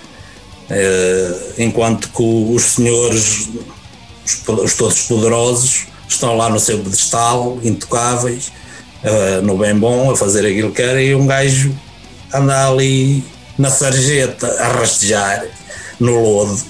Eh, 0.71 1.55
enquanto 1.59 2.09
que 2.11 2.23
os 2.23 2.63
senhores, 2.63 3.49
os 4.47 4.75
todos 4.75 5.01
poderosos, 5.03 5.87
estão 6.09 6.37
lá 6.37 6.49
no 6.49 6.59
seu 6.59 6.79
pedestal, 6.79 7.59
intocáveis, 7.63 8.51
uh, 9.05 9.43
no 9.43 9.57
bem 9.59 9.75
bom, 9.75 10.11
a 10.11 10.17
fazer 10.17 10.47
aquilo 10.47 10.71
que 10.71 10.83
querem, 10.83 11.09
e 11.09 11.15
um 11.15 11.27
gajo 11.27 11.75
anda 12.33 12.69
ali 12.69 13.25
na 13.59 13.71
sarjeta 13.71 14.47
a 14.61 14.69
rastejar 14.69 15.45
no 15.99 16.21
lodo. 16.21 16.61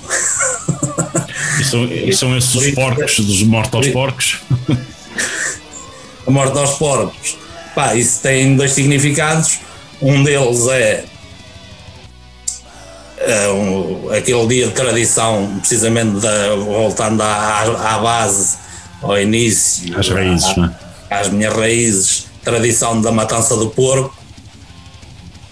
E 1.61 1.64
são, 1.64 1.85
e 1.85 2.12
são 2.14 2.37
esses 2.37 2.55
os 2.55 2.70
porcos 2.70 3.20
dos 3.20 3.42
mortos 3.42 3.74
aos 3.74 3.88
porcos? 3.88 4.38
A 6.27 6.31
morte 6.31 6.59
aos 6.59 6.72
porcos. 6.72 7.38
Pá, 7.74 7.94
isso 7.94 8.20
tem 8.20 8.55
dois 8.55 8.72
significados. 8.72 9.61
Um 10.01 10.22
deles 10.22 10.68
é, 10.68 11.05
é 13.18 13.48
um, 13.48 14.12
aquele 14.12 14.46
dia 14.46 14.66
de 14.66 14.74
tradição, 14.74 15.57
precisamente 15.59 16.20
da, 16.20 16.55
voltando 16.55 17.22
à, 17.22 17.62
à 17.62 17.98
base 17.98 18.59
ao 19.03 19.21
início, 19.21 19.99
às 19.99 20.09
raízes, 20.09 20.59
à, 20.59 21.21
às 21.21 21.29
minhas 21.29 21.55
raízes, 21.55 22.27
tradição 22.43 23.01
da 23.01 23.13
matança 23.13 23.57
do 23.57 23.71
porco. 23.71 24.17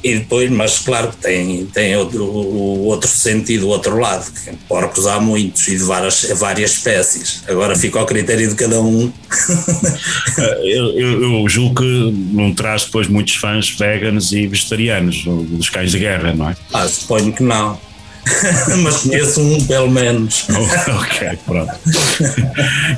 E 0.04 0.18
depois, 0.18 0.48
mas 0.50 0.78
claro 0.78 1.08
que 1.08 1.16
tem, 1.16 1.66
tem 1.66 1.96
outro, 1.96 2.22
o 2.22 2.84
outro 2.84 3.08
sentido, 3.08 3.66
o 3.66 3.70
outro 3.70 3.98
lado, 3.98 4.30
que 4.30 4.52
porcos 4.68 5.04
há 5.04 5.18
muitos 5.18 5.66
e 5.66 5.72
de 5.76 5.82
várias, 5.82 6.22
várias 6.36 6.72
espécies. 6.72 7.42
Agora 7.48 7.74
fica 7.74 7.98
ao 7.98 8.06
critério 8.06 8.48
de 8.48 8.54
cada 8.54 8.80
um. 8.80 9.10
eu, 10.62 10.92
eu, 10.92 11.22
eu, 11.22 11.48
julgo 11.48 11.82
que 11.82 12.12
não 12.32 12.54
traz 12.54 12.84
depois 12.84 13.08
muitos 13.08 13.34
fãs 13.34 13.68
veganos 13.70 14.30
e 14.32 14.46
vegetarianos 14.46 15.24
dos 15.24 15.70
cães 15.70 15.90
de 15.90 15.98
guerra, 15.98 16.32
não 16.32 16.50
é? 16.50 16.56
Ah, 16.72 16.86
suponho 16.86 17.32
que 17.32 17.42
não. 17.42 17.76
mas 18.82 19.02
conheço 19.02 19.40
um 19.40 19.64
pelo 19.66 19.90
menos. 19.90 20.46
Oh, 20.50 20.90
ok, 20.98 21.38
pronto. 21.44 21.72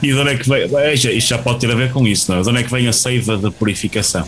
e 0.03 0.07
de 0.07 0.15
onde 0.15 0.31
é 0.31 0.37
que 0.37 0.49
vem? 0.49 0.95
Isto 0.95 1.29
já 1.29 1.39
pode 1.39 1.61
ter 1.61 1.71
a 1.71 1.75
ver 1.75 1.93
com 1.93 2.07
isso, 2.07 2.31
não 2.31 2.39
é? 2.39 2.43
De 2.43 2.49
onde 2.49 2.61
é 2.61 2.63
que 2.63 2.71
vem 2.71 2.89
a 2.89 2.93
seiva 2.93 3.37
da 3.37 3.51
purificação? 3.51 4.27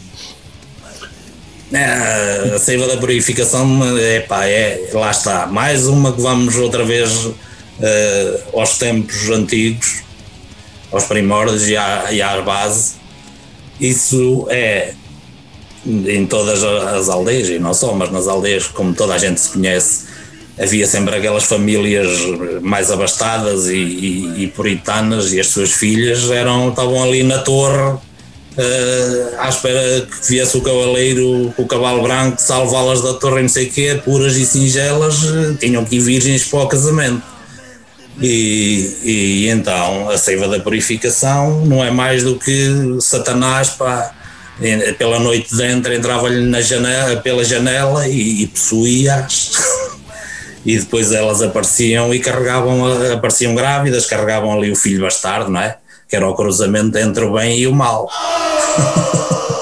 É, 1.73 2.55
a 2.55 2.59
seiva 2.59 2.87
da 2.87 2.97
purificação 2.97 3.97
é 3.97 4.21
pá, 4.21 4.45
é, 4.45 4.91
lá 4.93 5.11
está, 5.11 5.47
mais 5.47 5.87
uma 5.87 6.13
que 6.13 6.21
vamos 6.21 6.57
outra 6.57 6.85
vez 6.85 7.27
uh, 7.27 7.35
aos 8.53 8.77
tempos 8.77 9.31
antigos, 9.31 10.03
aos 10.91 11.05
primórdios 11.05 11.69
e 11.69 11.77
à, 11.77 12.09
e 12.11 12.21
à 12.21 12.41
base. 12.43 12.95
Isso 13.81 14.47
é 14.51 14.95
em 15.87 16.27
todas 16.27 16.63
as 16.63 17.09
aldeias, 17.09 17.49
e 17.49 17.59
não 17.59 17.73
só, 17.73 17.95
mas 17.95 18.11
nas 18.11 18.29
aldeias, 18.29 18.67
como 18.67 18.93
toda 18.93 19.15
a 19.15 19.19
gente 19.19 19.41
se 19.41 19.49
conhece, 19.49 20.10
havia 20.59 20.87
sempre 20.87 21.17
aquelas 21.17 21.45
famílias 21.45 22.09
mais 22.61 22.91
abastadas 22.91 23.67
e, 23.69 23.77
e, 23.77 24.45
e, 24.45 24.47
puritanas 24.49 25.33
e 25.33 25.41
as 25.41 25.49
suas 25.49 25.73
filhas 25.73 26.31
eram, 26.31 26.71
estavam 26.71 27.03
ali 27.03 27.23
na 27.23 27.39
torre 27.39 27.99
uh, 28.61 29.39
à 29.39 29.49
espera 29.49 30.07
que 30.07 30.29
viesse 30.29 30.57
o 30.57 30.61
cavaleiro 30.61 31.53
com 31.57 31.63
o 31.63 31.67
cavalo 31.67 32.03
branco 32.03 32.41
salvá-las 32.41 33.03
da 33.03 33.15
torre 33.15 33.43
não 33.43 33.49
sei 33.49 33.67
o 33.67 33.71
quê, 33.71 34.01
puras 34.05 34.37
e 34.37 34.45
singelas, 34.45 35.17
tinham 35.59 35.85
que 35.85 35.97
ir 35.97 36.01
virgens 36.01 36.45
para 36.45 36.61
o 36.61 36.69
casamento. 36.69 37.23
E, 38.21 38.97
e, 39.03 39.49
então 39.49 40.11
a 40.11 40.19
seiva 40.19 40.47
da 40.47 40.61
purificação 40.61 41.65
não 41.65 41.83
é 41.83 41.91
mais 41.91 42.23
do 42.23 42.39
que 42.39 42.99
Satanás 43.01 43.71
pá, 43.71 44.15
pela 44.99 45.19
noite 45.19 45.57
dentro 45.57 45.95
entrava-lhe 45.95 46.43
na 46.43 46.61
janela, 46.61 47.17
pela 47.17 47.43
janela 47.43 48.07
e, 48.07 48.43
e 48.43 48.47
possuía-as 48.47 49.53
e 50.65 50.79
depois 50.79 51.13
elas 51.13 51.43
apareciam 51.43 52.13
e 52.15 52.21
carregavam, 52.21 52.87
apareciam 53.13 53.55
grávidas, 53.55 54.07
carregavam 54.07 54.53
ali 54.53 54.71
o 54.71 54.77
filho 54.77 55.03
bastardo, 55.03 55.51
não 55.51 55.61
é? 55.61 55.79
Que 56.09 56.17
era 56.17 56.29
o 56.29 56.35
cruzamento 56.35 56.99
entre 56.99 57.25
o 57.25 57.33
bem 57.33 57.59
e 57.59 57.67
o 57.67 57.75
mal. 57.75 58.09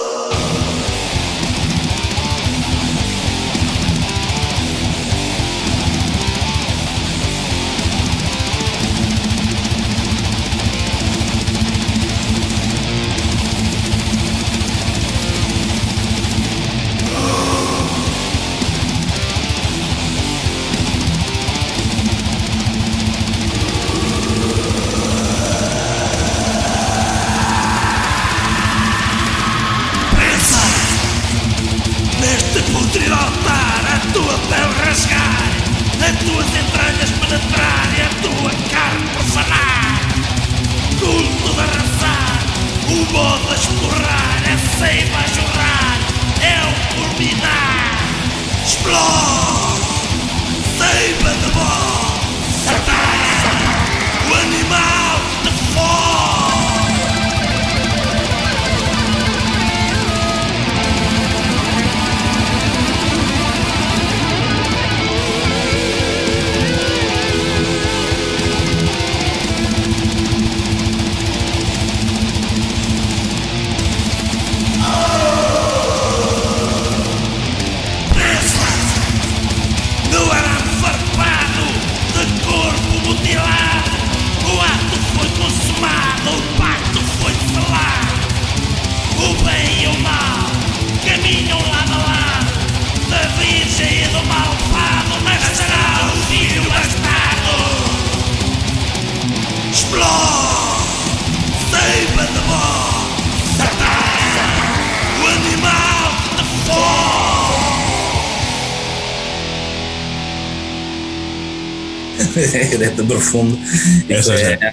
direto 112.79 113.03
do 113.03 113.21
fundo. 113.21 113.59
Essa, 114.09 114.35
é, 114.35 114.73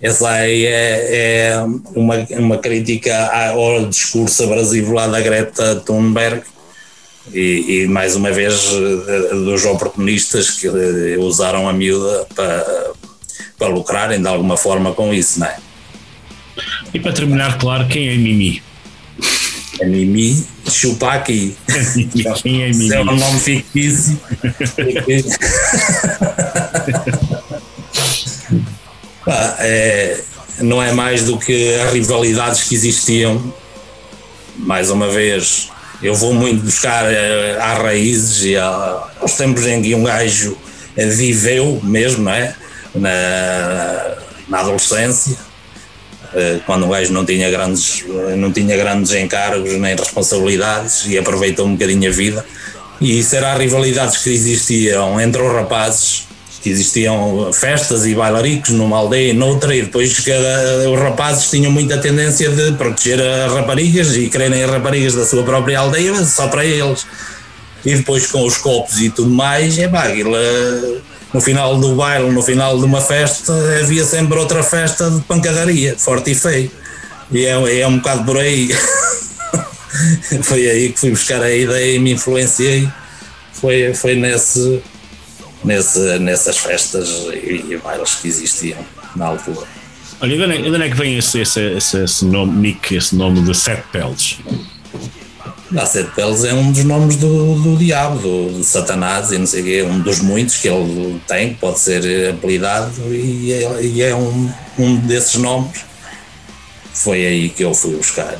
essa 0.00 0.28
aí 0.28 0.66
é, 0.66 1.50
é, 1.50 1.56
uma, 1.94 2.16
uma 2.30 2.58
crítica 2.58 3.16
ao 3.50 3.86
discurso 3.86 4.44
abrasivo 4.44 4.92
lá 4.92 5.06
da 5.06 5.20
Greta 5.20 5.76
Thunberg 5.76 6.42
e, 7.32 7.82
e, 7.84 7.88
mais 7.88 8.14
uma 8.14 8.30
vez 8.30 8.70
dos 9.30 9.64
oportunistas 9.64 10.50
que 10.50 10.68
usaram 11.18 11.68
a 11.68 11.72
miúda 11.72 12.26
para, 12.34 12.92
para 13.58 13.68
lucrarem 13.68 14.20
de 14.20 14.28
alguma 14.28 14.56
forma 14.56 14.92
com 14.92 15.12
isso, 15.14 15.40
não 15.40 15.46
é? 15.46 15.56
E 16.92 17.00
para 17.00 17.12
terminar, 17.12 17.58
claro, 17.58 17.88
quem 17.88 18.08
é 18.08 18.16
Mimi? 18.16 18.62
É 19.80 19.86
Mimi 19.86 20.46
Chupaki. 20.70 21.56
Quem 22.42 22.64
é 22.64 22.68
Mimi? 22.68 22.92
É 22.92 23.00
um 23.00 23.04
nome 23.04 23.40
fictício. 23.40 24.20
ah, 29.26 29.56
é, 29.60 30.20
não 30.60 30.82
é 30.82 30.92
mais 30.92 31.24
do 31.24 31.38
que 31.38 31.74
as 31.76 31.92
rivalidades 31.92 32.64
que 32.64 32.74
existiam. 32.74 33.54
Mais 34.58 34.90
uma 34.90 35.08
vez, 35.08 35.68
eu 36.02 36.14
vou 36.14 36.32
muito 36.32 36.64
buscar 36.64 37.04
uh, 37.04 37.60
às 37.60 37.78
raízes 37.78 38.44
e 38.44 38.56
aos 38.56 39.34
tempos 39.34 39.66
em 39.66 39.82
que 39.82 39.94
um 39.94 40.04
gajo 40.04 40.56
viveu 40.96 41.78
mesmo, 41.82 42.24
não 42.24 42.32
é? 42.32 42.54
Na, 42.94 44.16
na 44.48 44.60
adolescência 44.60 45.32
eh, 45.32 45.45
quando 46.64 46.86
o 46.86 46.88
gajo 46.88 47.12
não 47.12 47.24
tinha 47.24 47.50
grandes, 47.50 48.04
não 48.36 48.52
tinha 48.52 48.76
grandes 48.76 49.12
encargos 49.14 49.72
nem 49.74 49.96
responsabilidades 49.96 51.06
e 51.06 51.16
aproveitou 51.18 51.66
um 51.66 51.72
bocadinho 51.72 52.08
a 52.08 52.12
vida. 52.12 52.44
E 53.00 53.18
isso 53.18 53.36
era 53.36 53.52
as 53.52 53.58
rivalidades 53.58 54.18
que 54.18 54.30
existiam 54.30 55.20
entre 55.20 55.42
os 55.42 55.52
rapazes, 55.52 56.26
que 56.62 56.70
existiam 56.70 57.52
festas 57.52 58.06
e 58.06 58.14
bailaricos 58.14 58.70
numa 58.70 58.96
aldeia 58.96 59.30
e 59.30 59.32
noutra, 59.32 59.74
e 59.74 59.82
depois 59.82 60.18
cada, 60.20 60.90
os 60.90 60.98
rapazes 60.98 61.50
tinham 61.50 61.70
muita 61.70 61.98
tendência 61.98 62.50
de 62.50 62.72
proteger 62.72 63.20
as 63.20 63.52
raparigas 63.52 64.16
e 64.16 64.28
quererem 64.28 64.64
as 64.64 64.70
raparigas 64.70 65.14
da 65.14 65.24
sua 65.24 65.42
própria 65.42 65.78
aldeia 65.78 66.24
só 66.24 66.48
para 66.48 66.64
eles. 66.64 67.06
E 67.84 67.94
depois 67.94 68.26
com 68.26 68.44
os 68.44 68.56
copos 68.56 69.00
e 69.00 69.10
tudo 69.10 69.30
mais, 69.30 69.78
é 69.78 69.86
pá, 69.86 70.04
aquilo 70.04 70.34
eh, 70.34 70.96
no 71.36 71.40
final 71.42 71.76
do 71.78 71.94
baile, 71.94 72.30
no 72.30 72.42
final 72.42 72.78
de 72.78 72.84
uma 72.86 73.02
festa, 73.02 73.52
havia 73.78 74.06
sempre 74.06 74.38
outra 74.38 74.62
festa 74.62 75.10
de 75.10 75.20
pancadaria, 75.20 75.94
forte 75.98 76.30
e 76.30 76.34
feio. 76.34 76.70
E 77.30 77.44
é, 77.44 77.80
é 77.80 77.86
um 77.86 77.98
bocado 77.98 78.24
por 78.24 78.38
aí. 78.38 78.70
foi 80.42 80.66
aí 80.66 80.92
que 80.92 80.98
fui 80.98 81.10
buscar 81.10 81.42
a 81.42 81.54
ideia 81.54 81.94
e 81.94 81.98
me 81.98 82.12
influenciei. 82.12 82.88
Foi, 83.52 83.92
foi 83.92 84.14
nesse, 84.14 84.82
nesse, 85.62 86.18
nessas 86.20 86.56
festas 86.56 87.06
e, 87.34 87.78
bailes 87.84 88.14
que 88.14 88.28
existiam 88.28 88.78
na 89.14 89.26
altura. 89.26 89.66
Olha, 90.22 90.34
de 90.34 90.70
onde 90.70 90.82
é 90.82 90.88
que 90.88 90.96
vem 90.96 91.18
esse, 91.18 91.40
esse, 91.40 91.60
esse, 91.60 92.02
esse 92.02 92.24
nome, 92.24 92.56
Nick, 92.56 92.96
esse 92.96 93.14
nome 93.14 93.42
de 93.42 93.54
Sete 93.54 93.84
Peles? 93.92 94.38
A 95.74 95.84
Sete 95.84 96.10
Peles 96.14 96.44
é 96.44 96.54
um 96.54 96.70
dos 96.70 96.84
nomes 96.84 97.16
do, 97.16 97.56
do 97.56 97.76
diabo, 97.76 98.18
do, 98.18 98.58
de 98.58 98.64
Satanás 98.64 99.32
e 99.32 99.38
não 99.38 99.46
sei 99.46 99.62
o 99.62 99.64
quê, 99.64 99.82
um 99.82 99.98
dos 99.98 100.20
muitos 100.20 100.56
que 100.56 100.68
ele 100.68 101.20
tem, 101.26 101.54
que 101.54 101.56
pode 101.56 101.80
ser 101.80 102.30
apelidado 102.30 102.92
e 103.12 103.52
é, 103.52 103.82
e 103.82 104.02
é 104.02 104.14
um, 104.14 104.50
um 104.78 104.96
desses 104.96 105.34
nomes. 105.36 105.84
Foi 106.94 107.26
aí 107.26 107.48
que 107.48 107.64
eu 107.64 107.74
fui 107.74 107.96
buscar. 107.96 108.36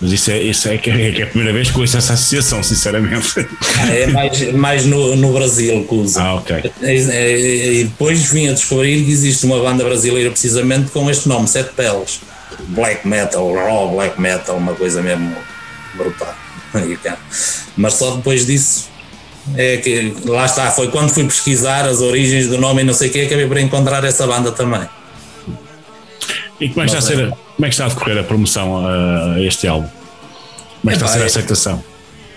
Mas 0.00 0.12
isso 0.12 0.30
é, 0.30 0.42
isso 0.42 0.68
é, 0.68 0.76
que 0.76 0.90
é, 0.90 1.20
é 1.20 1.22
a 1.22 1.26
primeira 1.26 1.52
vez 1.52 1.70
que 1.70 1.80
ouço 1.80 1.96
essa 1.96 2.12
associação, 2.12 2.62
sinceramente. 2.62 3.46
É 3.90 4.06
mais, 4.08 4.52
mais 4.52 4.84
no, 4.84 5.16
no 5.16 5.32
Brasil 5.32 5.84
que 5.88 5.94
usa. 5.94 6.22
Ah, 6.22 6.34
ok. 6.34 6.72
E, 6.82 7.84
depois 7.84 8.22
vim 8.24 8.48
a 8.48 8.52
descobrir 8.52 9.04
que 9.04 9.10
existe 9.10 9.46
uma 9.46 9.60
banda 9.60 9.82
brasileira 9.84 10.30
precisamente 10.30 10.90
com 10.90 11.10
este 11.10 11.28
nome, 11.28 11.48
Sete 11.48 11.70
Peles. 11.74 12.20
Black 12.68 13.06
metal, 13.08 13.52
raw 13.54 13.88
black 13.88 14.20
metal, 14.20 14.56
uma 14.56 14.74
coisa 14.74 15.00
mesmo 15.00 15.34
brutal. 15.94 16.34
Mas 17.76 17.94
só 17.94 18.16
depois 18.16 18.46
disso 18.46 18.90
é 19.56 19.76
que 19.78 20.14
lá 20.24 20.46
está, 20.46 20.70
foi 20.70 20.88
quando 20.88 21.10
fui 21.10 21.24
pesquisar 21.24 21.84
as 21.84 22.00
origens 22.00 22.48
do 22.48 22.58
nome 22.58 22.82
e 22.82 22.84
não 22.84 22.94
sei 22.94 23.08
o 23.08 23.12
que, 23.12 23.22
acabei 23.22 23.46
por 23.46 23.58
encontrar 23.58 24.04
essa 24.04 24.26
banda 24.26 24.52
também. 24.52 24.88
E 26.60 26.68
como 26.68 26.82
é 26.82 26.86
que, 26.86 26.94
está, 26.94 26.98
a 26.98 27.02
ser, 27.02 27.28
como 27.28 27.66
é 27.66 27.68
que 27.68 27.74
está 27.74 27.86
a 27.86 27.88
decorrer 27.88 28.18
a 28.18 28.22
promoção 28.22 28.86
a, 28.86 29.40
este 29.40 29.66
álbum? 29.66 29.88
Como 30.80 30.90
é 30.92 30.96
que 30.96 31.02
está 31.02 31.06
a 31.06 31.08
ser 31.08 31.22
a 31.22 31.26
aceitação? 31.26 31.84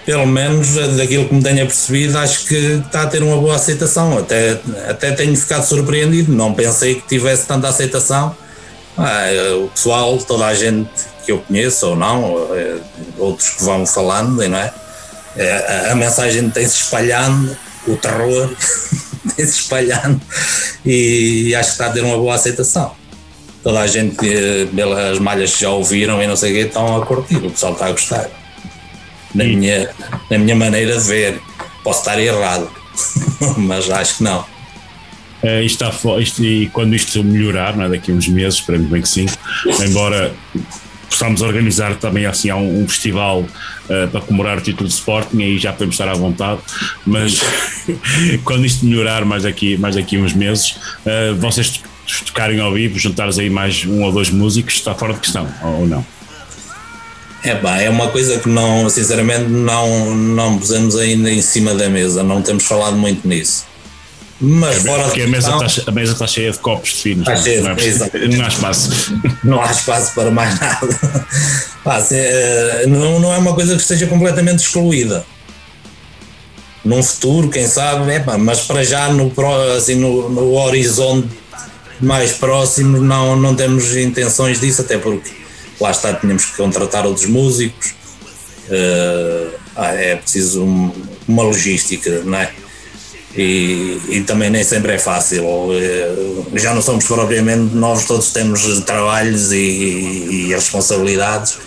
Pelo 0.03 0.26
menos 0.26 0.76
daquilo 0.97 1.28
que 1.28 1.34
me 1.34 1.43
tenha 1.43 1.66
percebido, 1.66 2.18
acho 2.18 2.45
que 2.45 2.56
está 2.56 3.03
a 3.03 3.08
ter 3.08 3.24
uma 3.24 3.38
boa 3.38 3.56
aceitação. 3.56 4.18
Até, 4.18 4.60
até 4.88 5.12
tenho 5.12 5.36
ficado 5.36 5.64
surpreendido, 5.64 6.32
não 6.32 6.53
pensei 6.53 6.95
que 6.95 7.08
tivesse 7.08 7.47
tanta 7.47 7.68
aceitação. 7.68 8.36
Ah, 8.97 9.27
o 9.63 9.67
pessoal, 9.69 10.17
toda 10.19 10.45
a 10.45 10.53
gente 10.53 10.89
que 11.25 11.31
eu 11.31 11.39
conheço 11.39 11.87
ou 11.89 11.95
não, 11.95 12.47
eh, 12.53 12.77
outros 13.17 13.49
que 13.49 13.63
vão 13.63 13.85
falando, 13.85 14.47
não 14.47 14.57
é? 14.57 14.73
Eh, 15.35 15.89
a 15.91 15.95
mensagem 15.95 16.49
tem-se 16.49 16.83
espalhando, 16.83 17.57
o 17.87 17.97
terror 17.97 18.49
tem-se 19.35 19.59
espalhando 19.59 20.21
e 20.85 21.53
acho 21.55 21.69
que 21.69 21.73
está 21.73 21.87
a 21.87 21.89
ter 21.89 22.01
uma 22.01 22.17
boa 22.17 22.35
aceitação. 22.35 22.95
Toda 23.63 23.79
a 23.79 23.87
gente, 23.87 24.17
eh, 24.21 24.67
pelas 24.73 25.19
malhas 25.19 25.55
que 25.55 25.61
já 25.61 25.71
ouviram 25.71 26.21
e 26.21 26.27
não 26.27 26.35
sei 26.35 26.51
o 26.51 26.55
quê, 26.55 26.61
estão 26.67 27.01
a 27.01 27.05
curtir, 27.05 27.37
o 27.37 27.49
pessoal 27.49 27.73
está 27.73 27.87
a 27.87 27.91
gostar. 27.91 28.29
Na 29.33 29.43
minha, 29.43 29.89
na 30.29 30.37
minha 30.37 30.55
maneira 30.55 30.97
de 30.97 31.03
ver, 31.03 31.41
posso 31.83 31.99
estar 31.99 32.19
errado. 32.19 32.69
mas 33.57 33.89
acho 33.89 34.17
que 34.17 34.23
não. 34.23 34.45
Uh, 35.45 35.61
está, 35.63 35.91
isto, 36.19 36.43
e 36.43 36.67
quando 36.69 36.95
isto 36.95 37.23
melhorar, 37.23 37.77
não 37.77 37.85
é, 37.85 37.89
daqui 37.89 38.11
a 38.11 38.15
uns 38.15 38.27
meses, 38.27 38.55
esperemos 38.55 38.89
bem 38.89 38.99
que 38.99 39.07
sim, 39.07 39.27
embora 39.87 40.33
possamos 41.07 41.43
organizar 41.43 41.95
também 41.97 42.25
assim 42.25 42.51
um, 42.51 42.81
um 42.81 42.87
festival 42.87 43.41
uh, 43.41 44.07
para 44.11 44.21
comemorar 44.21 44.57
o 44.57 44.61
título 44.61 44.89
de 44.89 44.95
Sporting, 44.95 45.43
aí 45.43 45.59
já 45.59 45.71
podemos 45.71 45.93
estar 45.93 46.09
à 46.09 46.15
vontade, 46.15 46.61
mas 47.05 47.39
quando 48.43 48.65
isto 48.65 48.85
melhorar 48.87 49.23
mais 49.23 49.43
daqui, 49.43 49.77
mais 49.77 49.95
daqui 49.95 50.17
a 50.17 50.19
uns 50.19 50.33
meses, 50.33 50.71
uh, 51.05 51.35
vocês 51.37 51.79
tocarem 52.25 52.59
ao 52.59 52.73
vivo, 52.73 52.97
juntares 52.97 53.37
aí 53.37 53.49
mais 53.49 53.85
um 53.85 54.01
ou 54.01 54.11
dois 54.11 54.31
músicos, 54.31 54.73
está 54.73 54.95
fora 54.95 55.13
de 55.13 55.19
questão, 55.19 55.47
ou 55.61 55.85
não? 55.85 56.03
É 57.43 57.53
pá, 57.53 57.79
é 57.79 57.87
uma 57.91 58.07
coisa 58.07 58.39
que 58.39 58.49
não, 58.49 58.89
sinceramente, 58.89 59.47
não, 59.47 60.15
não 60.15 60.57
pusemos 60.57 60.95
ainda 60.95 61.31
em 61.31 61.43
cima 61.43 61.75
da 61.75 61.87
mesa, 61.87 62.23
não 62.23 62.41
temos 62.41 62.65
falado 62.65 62.97
muito 62.97 63.27
nisso. 63.27 63.65
Mas 64.39 64.77
é, 64.77 64.79
fora 64.81 65.03
porque 65.03 65.21
a 65.21 65.27
mesa, 65.27 65.65
está, 65.65 65.89
a 65.89 65.93
mesa 65.93 66.11
está 66.11 66.27
cheia 66.27 66.51
de 66.51 66.59
copos 66.59 66.89
de 66.89 66.95
finos. 66.95 67.27
Está 67.27 67.38
cheia, 67.38 67.61
não, 67.61 67.71
é, 67.71 68.27
não 68.27 68.45
há 68.45 68.47
espaço. 68.47 69.21
Não 69.43 69.61
há 69.61 69.71
espaço 69.71 70.13
para 70.13 70.31
mais 70.31 70.59
nada. 70.59 71.27
Pá, 71.83 72.01
se, 72.01 72.15
eh, 72.15 72.86
não, 72.88 73.19
não 73.19 73.31
é 73.31 73.38
uma 73.38 73.53
coisa 73.53 73.75
que 73.75 73.81
esteja 73.81 74.07
completamente 74.07 74.59
excluída. 74.59 75.23
Num 76.83 77.01
futuro, 77.03 77.49
quem 77.49 77.67
sabe, 77.67 78.11
é 78.11 78.19
pá, 78.19 78.39
mas 78.39 78.61
para 78.61 78.83
já 78.83 79.09
no, 79.09 79.31
assim, 79.77 79.95
no, 79.95 80.29
no 80.29 80.53
horizonte 80.55 81.29
mais 82.01 82.33
próximo 82.33 82.99
não, 82.99 83.36
não 83.36 83.55
temos 83.55 83.95
intenções 83.95 84.59
disso, 84.59 84.81
até 84.81 84.97
porque 84.97 85.31
lá 85.79 85.91
está, 85.91 86.13
tínhamos 86.13 86.45
que 86.45 86.57
contratar 86.57 87.05
outros 87.05 87.27
músicos, 87.27 87.93
uh, 88.69 89.59
é 89.77 90.15
preciso 90.15 90.63
um, 90.63 90.91
uma 91.27 91.43
logística, 91.43 92.21
não 92.23 92.38
é? 92.38 92.51
E, 93.38 93.99
e, 94.07 94.21
também 94.21 94.49
nem 94.49 94.63
sempre 94.63 94.93
é 94.93 94.99
fácil. 94.99 95.43
Uh, 95.43 96.45
já 96.53 96.73
não 96.73 96.81
somos 96.81 97.05
propriamente 97.05 97.75
novos, 97.75 98.05
todos 98.05 98.31
temos 98.31 98.79
trabalhos 98.81 99.51
e, 99.51 99.57
e, 99.57 100.53
responsabilidades 100.53 101.57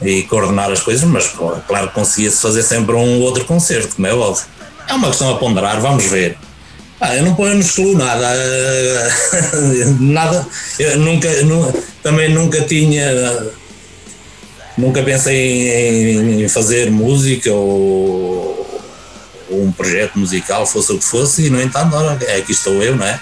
e 0.00 0.22
coordenar 0.22 0.70
as 0.72 0.80
coisas, 0.80 1.04
mas 1.04 1.28
claro 1.66 1.88
que 1.88 1.94
conseguia-se 1.94 2.40
fazer 2.40 2.62
sempre 2.62 2.94
um 2.94 3.20
outro 3.20 3.44
concerto, 3.44 3.96
como 3.96 4.06
é 4.06 4.14
óbvio. 4.14 4.44
É 4.88 4.94
uma 4.94 5.08
questão 5.08 5.30
a 5.30 5.36
ponderar, 5.36 5.78
vamos 5.80 6.06
ver. 6.06 6.38
Ah, 7.00 7.16
eu 7.16 7.22
não, 7.22 7.36
eu 7.38 7.54
não 7.54 7.60
excluo 7.60 7.96
nada. 7.96 8.28
nada. 10.00 10.46
Eu 10.78 10.98
nunca, 10.98 11.28
também 12.02 12.28
nunca 12.28 12.60
tinha. 12.62 13.46
Nunca 14.76 15.02
pensei 15.02 16.42
em, 16.42 16.48
fazer 16.48 16.90
música 16.90 17.52
ou, 17.52 18.49
ou, 19.50 19.64
um 19.64 19.72
projeto 19.72 20.18
musical, 20.18 20.66
fosse 20.66 20.92
o 20.92 20.98
que 20.98 21.04
fosse, 21.04 21.46
e 21.46 21.50
no 21.50 21.60
entanto, 21.60 21.96
é 22.24 22.36
aqui 22.36 22.52
estou 22.52 22.82
eu, 22.82 22.96
não 22.96 23.06
é? 23.06 23.20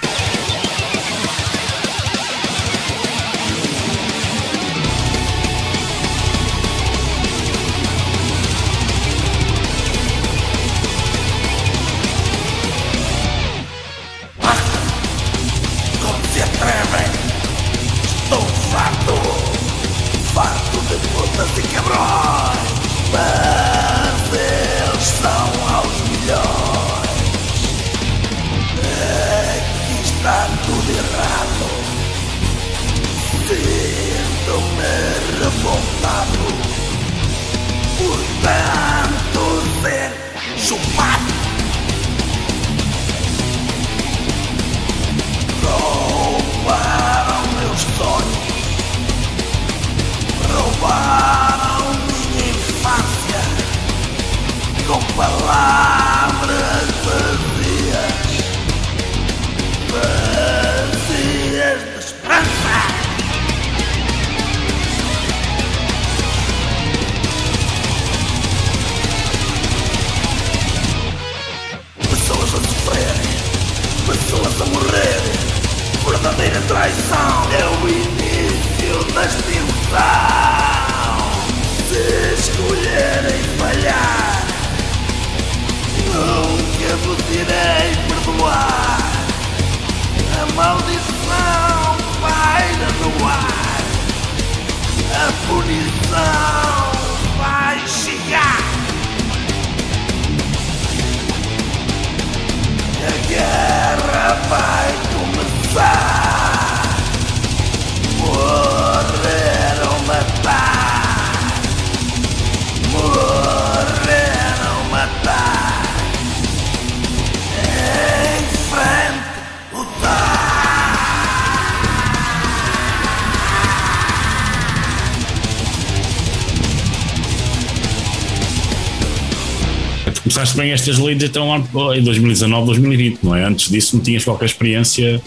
Bem 130.68 130.72
estas 130.72 130.98
leads 130.98 131.24
então 131.24 131.56
em 131.94 132.02
2019, 132.02 132.66
2020, 132.66 133.22
não 133.22 133.34
é? 133.34 133.44
Antes 133.44 133.70
disso 133.70 133.96
não 133.96 134.02
tinhas 134.02 134.24
qualquer 134.24 134.44
experiência 134.44 135.20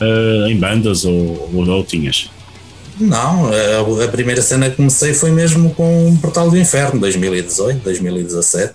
uh, 0.00 0.48
em 0.48 0.56
bandas 0.56 1.04
ou, 1.04 1.50
ou, 1.54 1.68
ou, 1.68 1.84
tinhas? 1.84 2.30
Não, 2.98 3.48
a, 3.48 4.04
a, 4.04 4.08
primeira 4.08 4.42
cena 4.42 4.68
que 4.68 4.76
comecei 4.76 5.14
foi 5.14 5.30
mesmo 5.30 5.70
com 5.70 6.10
o 6.10 6.16
Portal 6.18 6.50
do 6.50 6.58
Inferno, 6.58 6.98
2018, 7.00 7.82
2017. 7.82 8.74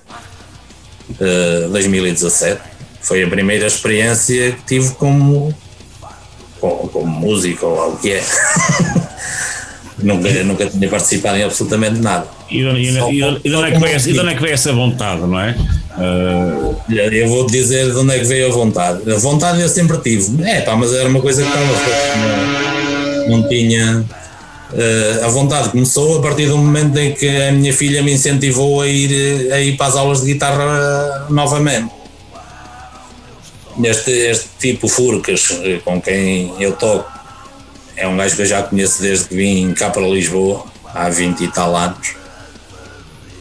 Uh, 1.10 1.70
2017. 1.70 2.62
Foi 3.02 3.22
a 3.22 3.28
primeira 3.28 3.68
experiência 3.68 4.54
que 4.54 4.64
tive 4.66 4.96
como, 4.96 5.54
como, 6.62 6.88
como 6.88 7.08
música 7.08 7.66
ou 7.66 7.78
algo 7.78 7.98
que 7.98 8.14
é. 8.14 8.24
nunca, 10.02 10.44
nunca 10.46 10.66
tinha 10.68 10.88
participado 10.88 11.38
em 11.38 11.44
absolutamente 11.44 12.00
nada. 12.00 12.28
E 12.50 12.60
de, 12.60 12.64
de 12.64 13.56
onde, 13.56 13.68
é 13.68 13.72
que 13.72 14.10
e 14.10 14.14
de 14.14 14.20
onde 14.20 14.30
é 14.30 14.36
que 14.36 14.42
veio 14.42 14.54
essa 14.54 14.72
vontade, 14.72 15.22
não 15.22 15.38
é? 15.38 15.54
Uh... 15.98 16.76
Eu 16.89 17.28
vou 17.28 17.46
dizer 17.48 17.91
de 17.91 17.98
onde 17.98 18.16
é 18.16 18.20
que 18.20 18.26
veio 18.26 18.48
a 18.48 18.52
vontade. 18.52 19.12
A 19.12 19.18
vontade 19.18 19.62
eu 19.62 19.70
sempre 19.70 19.98
tive. 20.00 20.44
É 20.44 20.62
pá, 20.62 20.76
mas 20.76 20.94
era 20.94 21.08
uma 21.08 21.22
coisa 21.22 21.44
que 21.44 21.48
estava. 21.48 21.68
Não, 23.28 23.38
não 23.38 23.50
tinha. 23.50 24.06
Uh, 24.74 25.26
a 25.26 25.28
vontade 25.28 25.70
começou 25.70 26.18
a 26.18 26.22
partir 26.22 26.48
do 26.48 26.58
momento 26.58 26.98
em 26.98 27.14
que 27.14 27.28
a 27.28 27.52
minha 27.52 27.72
filha 27.72 28.02
me 28.02 28.12
incentivou 28.12 28.82
a 28.82 28.88
ir, 28.88 29.54
a 29.54 29.60
ir 29.60 29.78
para 29.78 29.88
as 29.88 29.96
aulas 29.96 30.22
de 30.22 30.34
guitarra 30.34 31.28
novamente. 31.30 31.91
Este, 33.84 34.12
este 34.12 34.50
tipo 34.60 34.88
Furcas, 34.88 35.50
com 35.84 36.02
quem 36.02 36.54
eu 36.60 36.74
toco, 36.74 37.12
é 37.96 38.08
um 38.08 38.18
gajo 38.18 38.36
que 38.36 38.41
eu 38.41 38.46
já 38.46 38.64
conheço 38.64 39.02
desde 39.02 39.26
que 39.26 39.36
vim 39.36 39.74
cá 39.74 39.89
para 39.89 40.02
Lisboa, 40.08 40.66
há 40.94 41.10
20 41.10 41.44
e 41.44 41.48
tal 41.50 41.76
anos. 41.76 42.16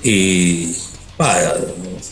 E 0.05 0.76
pá, 1.16 1.57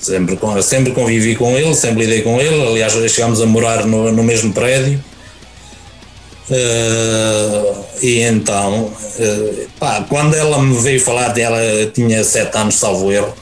sempre, 0.01 0.39
sempre 0.63 0.93
convivi 0.93 1.37
com 1.37 1.57
ele, 1.57 1.75
sempre 1.75 2.05
lidei 2.05 2.23
com 2.23 2.41
ele. 2.41 2.67
Aliás, 2.67 2.93
chegámos 3.13 3.41
a 3.41 3.47
morar 3.47 3.87
no, 3.87 4.11
no 4.13 4.23
mesmo 4.23 4.53
prédio. 4.53 5.03
Uh, 6.51 7.85
e 8.03 8.23
então, 8.23 8.87
uh, 8.87 9.69
pá, 9.79 10.05
quando 10.09 10.35
ela 10.35 10.61
me 10.61 10.77
veio 10.81 11.01
falar, 11.01 11.37
ela 11.39 11.61
tinha 11.95 12.25
7 12.25 12.57
anos, 12.57 12.75
salvo 12.75 13.13
erro. 13.13 13.33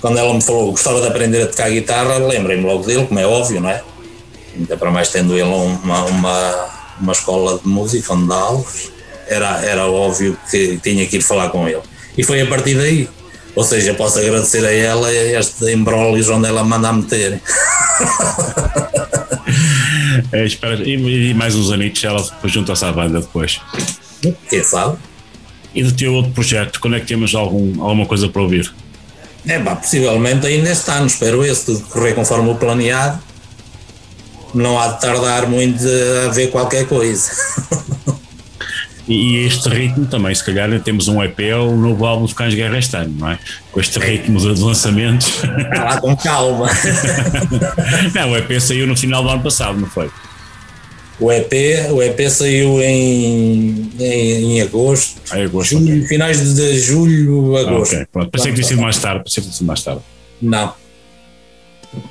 Quando 0.00 0.18
ela 0.18 0.34
me 0.34 0.42
falou 0.42 0.66
que 0.66 0.72
gostava 0.72 1.00
de 1.00 1.06
aprender 1.06 1.42
a 1.42 1.46
tocar 1.46 1.70
guitarra, 1.70 2.18
lembrei-me 2.18 2.64
logo 2.64 2.84
dele, 2.84 3.06
como 3.06 3.20
é 3.20 3.26
óbvio, 3.26 3.60
não 3.60 3.70
é? 3.70 3.82
ainda 4.56 4.76
para 4.76 4.90
mais 4.90 5.08
tendo 5.08 5.34
ele 5.34 5.42
uma, 5.42 6.04
uma, 6.04 6.68
uma 7.00 7.12
escola 7.12 7.58
de 7.58 7.68
música 7.68 8.12
onde 8.12 8.28
dá 8.28 8.36
aulas, 8.36 8.92
era, 9.26 9.64
era 9.64 9.86
óbvio 9.86 10.36
que 10.50 10.78
tinha 10.78 11.06
que 11.06 11.16
ir 11.16 11.22
falar 11.22 11.50
com 11.50 11.66
ele. 11.68 11.80
E 12.16 12.22
foi 12.22 12.40
a 12.40 12.46
partir 12.46 12.74
daí. 12.74 13.08
Ou 13.54 13.62
seja, 13.62 13.92
posso 13.94 14.18
agradecer 14.18 14.64
a 14.64 14.72
ela 14.72 15.12
este 15.12 15.70
embrólios 15.72 16.28
onde 16.28 16.48
ela 16.48 16.64
manda 16.64 16.88
a 16.88 16.92
meter. 16.92 17.40
é, 20.32 20.44
espera, 20.44 20.82
e, 20.82 21.30
e, 21.30 21.34
mais 21.34 21.54
uns 21.54 21.70
anitos 21.70 22.02
ela 22.02 22.26
junta-se 22.44 22.84
à 22.84 22.92
banda 22.92 23.20
depois. 23.20 23.60
Quem 24.48 24.64
sabe? 24.64 24.96
E 25.74 25.82
do 25.82 25.92
teu 25.92 26.14
outro 26.14 26.32
projeto, 26.32 26.80
quando 26.80 26.96
é 26.96 27.00
que 27.00 27.06
temos 27.06 27.34
algum, 27.34 27.82
alguma 27.82 28.06
coisa 28.06 28.28
para 28.28 28.40
ouvir? 28.40 28.72
É 29.46 29.58
pá, 29.58 29.76
possivelmente 29.76 30.46
ainda 30.46 30.70
este 30.70 30.90
ano, 30.90 31.06
espero 31.06 31.44
esse, 31.44 31.66
tudo 31.66 31.80
correr 31.88 32.14
conforme 32.14 32.50
o 32.50 32.54
planeado. 32.54 33.20
Não 34.54 34.78
há 34.78 34.88
de 34.88 35.00
tardar 35.00 35.46
muito 35.48 35.82
a 36.26 36.30
ver 36.30 36.48
qualquer 36.48 36.86
coisa. 36.86 37.30
E 39.08 39.44
este 39.44 39.68
ritmo 39.68 40.06
também, 40.06 40.32
se 40.34 40.44
calhar 40.44 40.68
temos 40.80 41.08
um 41.08 41.22
EP 41.22 41.38
ou 41.58 41.72
um 41.72 41.76
novo 41.76 42.06
álbum 42.06 42.24
de 42.24 42.34
Cães 42.34 42.54
Guerra 42.54 42.78
este 42.78 42.96
ano, 42.96 43.14
não 43.18 43.30
é? 43.30 43.38
Com 43.72 43.80
este 43.80 43.98
ritmo 43.98 44.38
de 44.38 44.62
lançamentos. 44.62 45.42
lá 45.74 46.00
com 46.00 46.16
calma. 46.16 46.68
não, 48.14 48.30
o 48.30 48.36
EP 48.36 48.60
saiu 48.60 48.86
no 48.86 48.96
final 48.96 49.22
do 49.22 49.28
ano 49.28 49.42
passado, 49.42 49.78
não 49.78 49.88
foi? 49.88 50.08
O 51.18 51.30
EP, 51.30 51.52
o 51.90 52.02
EP 52.02 52.28
saiu 52.28 52.80
em, 52.80 53.90
em, 53.98 54.56
em 54.56 54.60
agosto. 54.62 55.20
Ah, 55.30 55.38
em 55.38 55.44
agosto 55.44 55.70
julho, 55.70 55.96
okay. 55.96 56.08
Finais 56.08 56.54
de 56.54 56.78
julho, 56.80 57.56
agosto. 57.56 57.96
Ah, 57.96 58.06
okay. 58.18 58.30
Pensei 58.30 58.50
que 58.50 58.56
tinha 58.56 58.68
sido 58.68 58.80
mais 58.80 58.98
tarde, 58.98 59.24
pensei 59.24 59.42
que 59.42 59.48
tinha 59.48 59.58
sido 59.58 59.66
mais 59.66 59.82
tarde. 59.82 60.00
Não. 60.40 60.74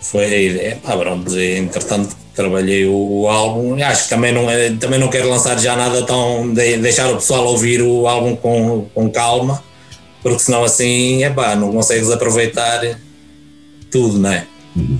Foi, 0.01 0.23
é, 0.57 0.77
pá, 0.81 0.95
pronto, 0.95 1.37
entretanto 1.37 2.15
trabalhei 2.35 2.85
o, 2.85 3.27
álbum. 3.27 3.81
Acho 3.83 4.03
que 4.03 4.09
também 4.09 4.33
não, 4.33 4.49
é, 4.49 4.71
também 4.71 4.99
não 4.99 5.07
quero 5.07 5.29
lançar 5.29 5.57
já 5.59 5.75
nada 5.75 6.03
tão. 6.03 6.53
De, 6.53 6.77
deixar 6.77 7.09
o 7.11 7.15
pessoal 7.15 7.45
ouvir 7.45 7.81
o 7.81 8.07
álbum 8.07 8.35
com, 8.35 8.87
com 8.93 9.09
calma, 9.09 9.63
porque 10.21 10.39
senão 10.39 10.63
assim, 10.63 11.23
é 11.23 11.29
pá, 11.29 11.55
não 11.55 11.71
consegues 11.71 12.09
aproveitar 12.09 12.81
tudo, 13.91 14.19
não 14.19 14.31
é? 14.31 14.45
Uhum. 14.75 14.99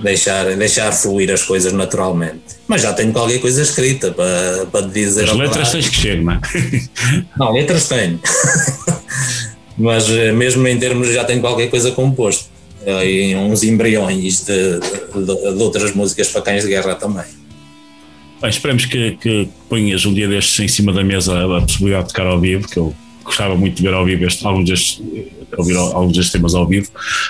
Deixar, 0.00 0.56
deixar 0.56 0.92
fluir 0.92 1.30
as 1.30 1.42
coisas 1.42 1.72
naturalmente. 1.72 2.40
Mas 2.66 2.82
já 2.82 2.92
tenho 2.92 3.12
qualquer 3.12 3.38
coisa 3.38 3.62
escrita 3.62 4.10
para, 4.10 4.66
para 4.72 4.86
dizer. 4.86 5.24
As 5.24 5.36
letras 5.36 5.72
tens 5.72 5.88
que 5.88 5.96
chegar, 5.96 6.22
não 6.22 6.32
é? 6.32 6.40
Não, 7.36 7.52
letras 7.52 7.86
tenho. 7.86 8.18
Mas 9.76 10.08
eh, 10.10 10.32
mesmo 10.32 10.66
em 10.66 10.78
termos 10.78 11.08
já 11.08 11.24
tenho 11.24 11.40
qualquer 11.40 11.68
coisa 11.68 11.90
composto 11.92 12.50
e 12.86 13.34
uns 13.36 13.62
embriões 13.62 14.44
de, 14.44 14.80
de, 14.80 15.24
de, 15.24 15.62
outras 15.62 15.94
músicas 15.94 16.28
para 16.28 16.42
cães 16.42 16.64
de 16.64 16.70
guerra 16.70 16.94
também. 16.94 17.24
Bem, 18.40 18.50
esperemos 18.50 18.86
que, 18.86 19.12
que 19.16 19.48
ponhas 19.68 20.06
um 20.06 20.14
dia 20.14 20.26
destes 20.26 20.58
em 20.60 20.68
cima 20.68 20.92
da 20.92 21.04
mesa 21.04 21.58
a 21.58 21.60
possibilidade 21.60 22.04
de 22.04 22.08
tocar 22.14 22.26
ao 22.26 22.40
vivo, 22.40 22.66
que 22.66 22.78
eu 22.78 22.94
gostava 23.22 23.54
muito 23.54 23.76
de 23.76 23.82
ver 23.82 23.92
ao 23.92 24.04
vivo 24.04 24.24
este, 24.24 24.46
alguns, 24.46 24.68
destes, 24.68 25.02
ouvir 25.58 25.76
alguns 25.76 26.16
destes 26.16 26.32
temas 26.32 26.54
ao 26.54 26.66
vivo. 26.66 26.88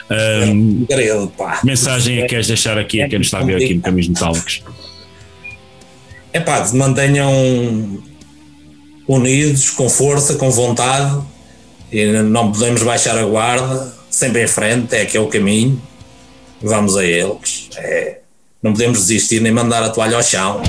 Um, 0.09 0.87
é, 0.89 1.27
pá. 1.37 1.61
Mensagem 1.65 2.19
é 2.19 2.23
que 2.23 2.29
queres 2.29 2.47
deixar 2.47 2.79
aqui 2.79 3.03
a 3.03 3.09
quem 3.09 3.19
nos 3.19 3.27
está 3.27 3.41
a 3.41 3.45
ver 3.45 3.57
aqui 3.57 3.75
no 3.75 3.83
Caminhos 3.83 4.09
Metálicos? 4.09 4.63
É 6.33 6.39
pá, 6.39 6.65
mantenham 6.75 8.01
unidos, 9.09 9.71
com 9.71 9.89
força, 9.89 10.37
com 10.37 10.49
vontade, 10.49 11.21
e 11.91 12.07
não 12.23 12.53
podemos 12.53 12.85
baixar 12.85 13.19
a 13.19 13.25
guarda 13.25 14.00
sempre 14.11 14.43
em 14.43 14.47
frente, 14.47 14.95
é 14.95 15.07
que 15.07 15.17
é 15.17 15.21
o 15.21 15.29
caminho, 15.29 15.81
vamos 16.61 16.97
a 16.97 17.05
eles. 17.05 17.69
É, 17.77 18.19
não 18.63 18.73
podemos 18.73 18.99
desistir 18.99 19.41
nem 19.41 19.53
mandar 19.53 19.83
a 19.83 19.91
toalha 19.91 20.17
ao 20.17 20.23
chão. 20.23 20.63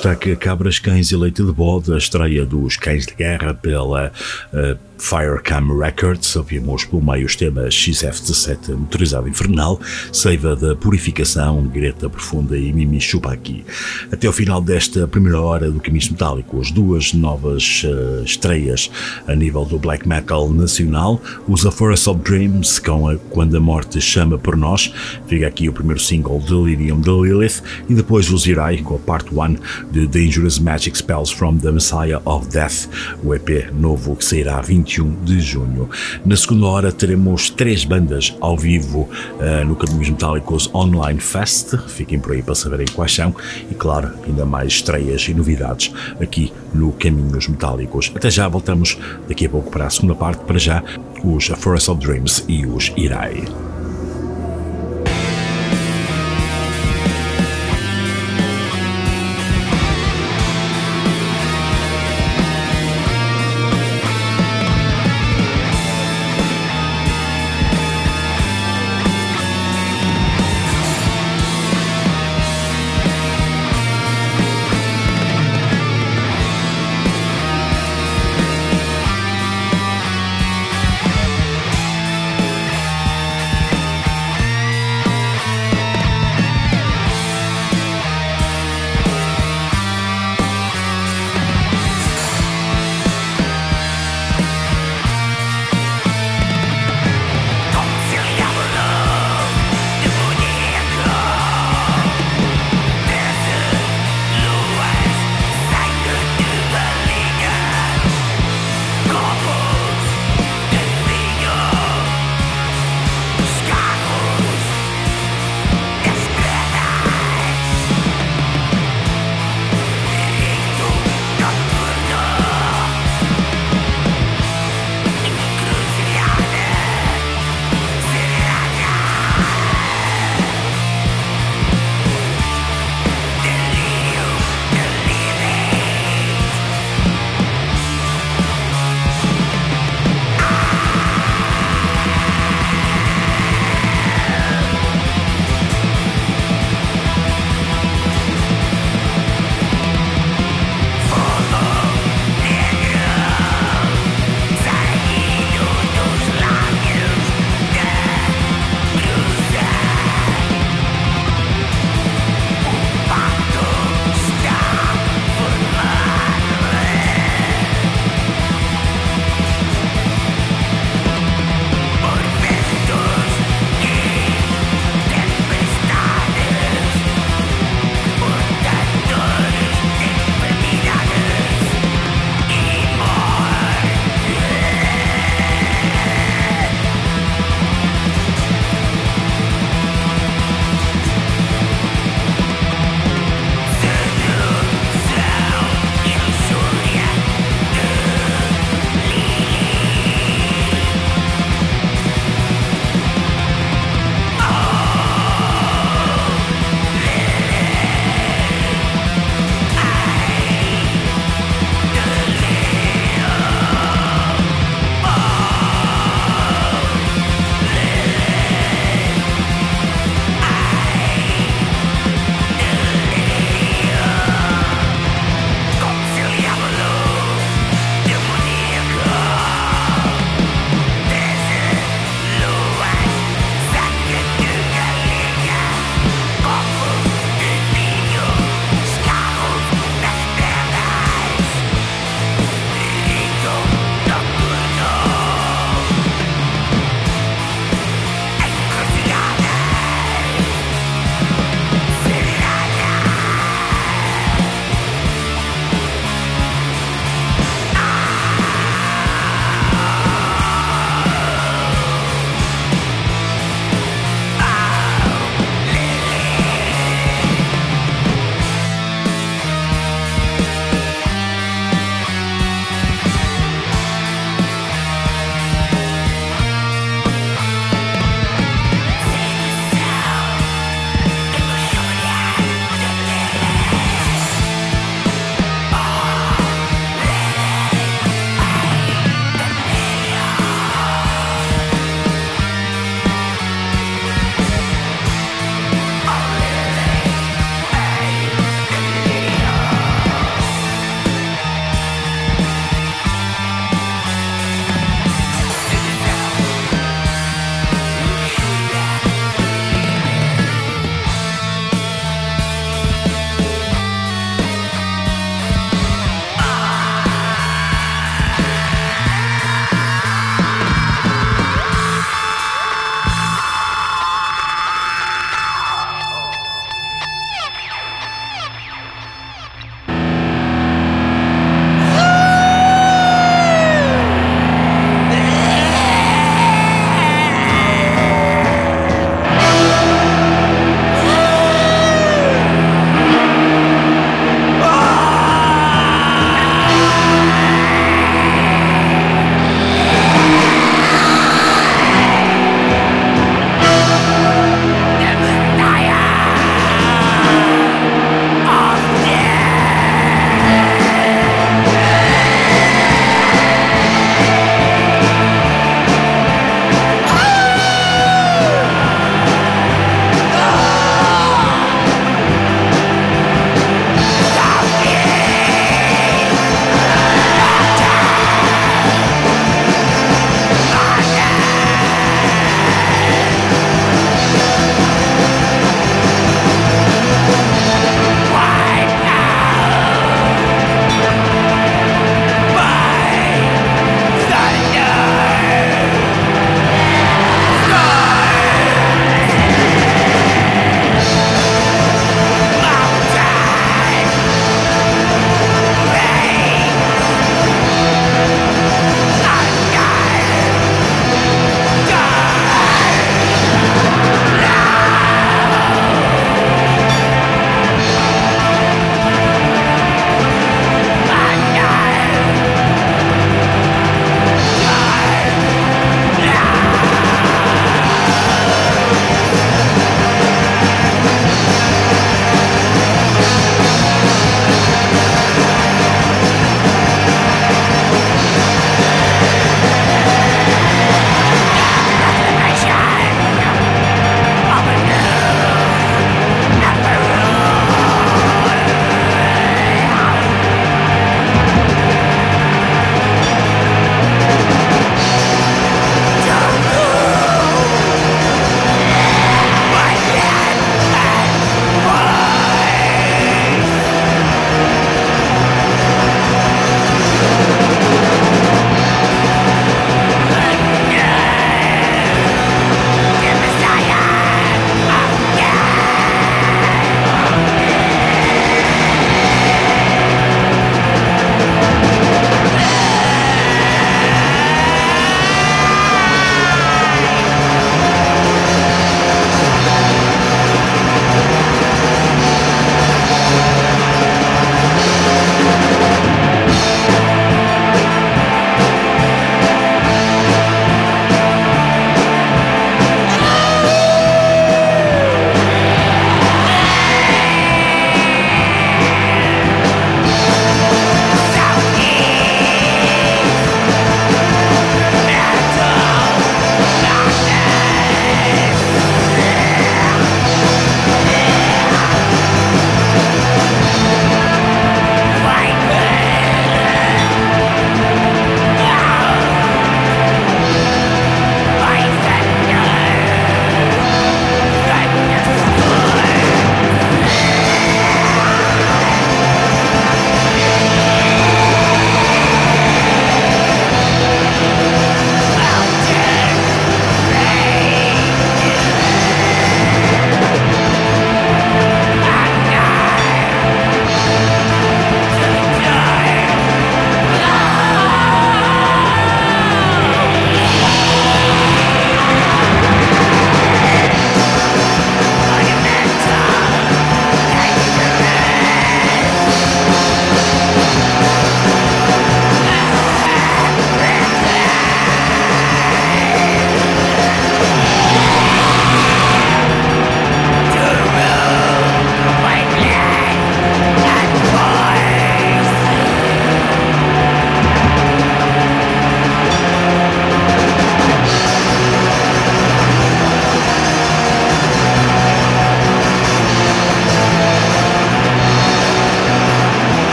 Destaque: 0.00 0.34
Cabras, 0.34 0.78
Cães 0.78 1.10
e 1.10 1.16
Leite 1.16 1.44
de 1.44 1.52
Bode, 1.52 1.92
a 1.92 1.98
estreia 1.98 2.46
dos 2.46 2.76
Cães 2.76 3.06
de 3.06 3.14
Guerra 3.14 3.52
pela 3.52 4.10
uh, 4.52 4.78
Firecam 5.00 5.78
Records, 5.78 6.36
ouvimos 6.36 6.84
pelo 6.84 7.02
meio 7.02 7.24
os 7.24 7.34
temas 7.34 7.74
XF17 7.74 8.76
Motorizado 8.76 9.28
Infernal, 9.28 9.80
Seiva 10.12 10.54
da 10.54 10.76
Purificação, 10.76 11.66
Greta 11.66 12.08
Profunda 12.08 12.56
e 12.56 12.70
Mimi 12.70 13.00
Chupaki. 13.00 13.64
Até 14.12 14.26
ao 14.26 14.32
final 14.32 14.60
desta 14.60 15.08
primeira 15.08 15.40
hora 15.40 15.70
do 15.70 15.80
Caminhos 15.80 16.10
Metálico, 16.10 16.60
as 16.60 16.70
duas 16.70 17.14
novas 17.14 17.82
uh, 17.84 18.22
estreias 18.24 18.90
a 19.26 19.34
nível 19.34 19.64
do 19.64 19.78
black 19.78 20.06
metal 20.06 20.50
nacional, 20.50 21.20
os 21.48 21.64
A 21.64 21.70
Forest 21.70 22.10
of 22.10 22.20
Dreams 22.20 22.78
com 22.78 23.08
a 23.08 23.16
Quando 23.16 23.56
a 23.56 23.60
Morte 23.60 24.00
Chama 24.00 24.38
por 24.38 24.56
Nós, 24.56 24.92
fica 25.26 25.46
aqui 25.46 25.68
o 25.68 25.72
primeiro 25.72 26.00
single 26.00 26.40
Delirium 26.40 27.00
de 27.00 27.10
Lilith, 27.10 27.62
e 27.88 27.94
depois 27.94 28.30
os 28.30 28.46
Irai 28.46 28.78
com 28.78 28.96
a 28.96 28.98
Part 28.98 29.34
1 29.34 29.56
de 29.90 30.06
Dangerous 30.06 30.58
Magic 30.58 30.98
Spells 30.98 31.34
from 31.34 31.56
the 31.56 31.72
Messiah 31.72 32.20
of 32.26 32.48
Death, 32.48 32.86
o 33.24 33.34
EP 33.34 33.72
novo 33.72 34.14
que 34.14 34.24
sairá 34.24 34.60
20 34.60 34.89
21 34.90 35.24
de 35.24 35.40
junho. 35.40 35.88
Na 36.24 36.36
segunda 36.36 36.66
hora 36.66 36.92
teremos 36.92 37.48
três 37.48 37.84
bandas 37.84 38.36
ao 38.40 38.56
vivo 38.56 39.08
uh, 39.38 39.64
no 39.64 39.76
Caminhos 39.76 40.10
Metálicos 40.10 40.68
Online 40.74 41.20
Fest. 41.20 41.76
Fiquem 41.86 42.18
por 42.18 42.32
aí 42.32 42.42
para 42.42 42.54
saberem 42.54 42.86
quais 42.88 43.14
são 43.14 43.34
e, 43.70 43.74
claro, 43.74 44.10
ainda 44.26 44.44
mais 44.44 44.72
estreias 44.72 45.28
e 45.28 45.34
novidades 45.34 45.92
aqui 46.20 46.52
no 46.74 46.92
Caminhos 46.92 47.46
Metálicos. 47.46 48.10
Até 48.14 48.30
já, 48.30 48.48
voltamos 48.48 48.98
daqui 49.28 49.46
a 49.46 49.48
pouco 49.48 49.70
para 49.70 49.86
a 49.86 49.90
segunda 49.90 50.14
parte. 50.14 50.44
Para 50.44 50.58
já, 50.58 50.82
os 51.22 51.50
A 51.50 51.56
Forest 51.56 51.90
of 51.90 52.00
Dreams 52.04 52.44
e 52.48 52.66
os 52.66 52.92
Irai. 52.96 53.69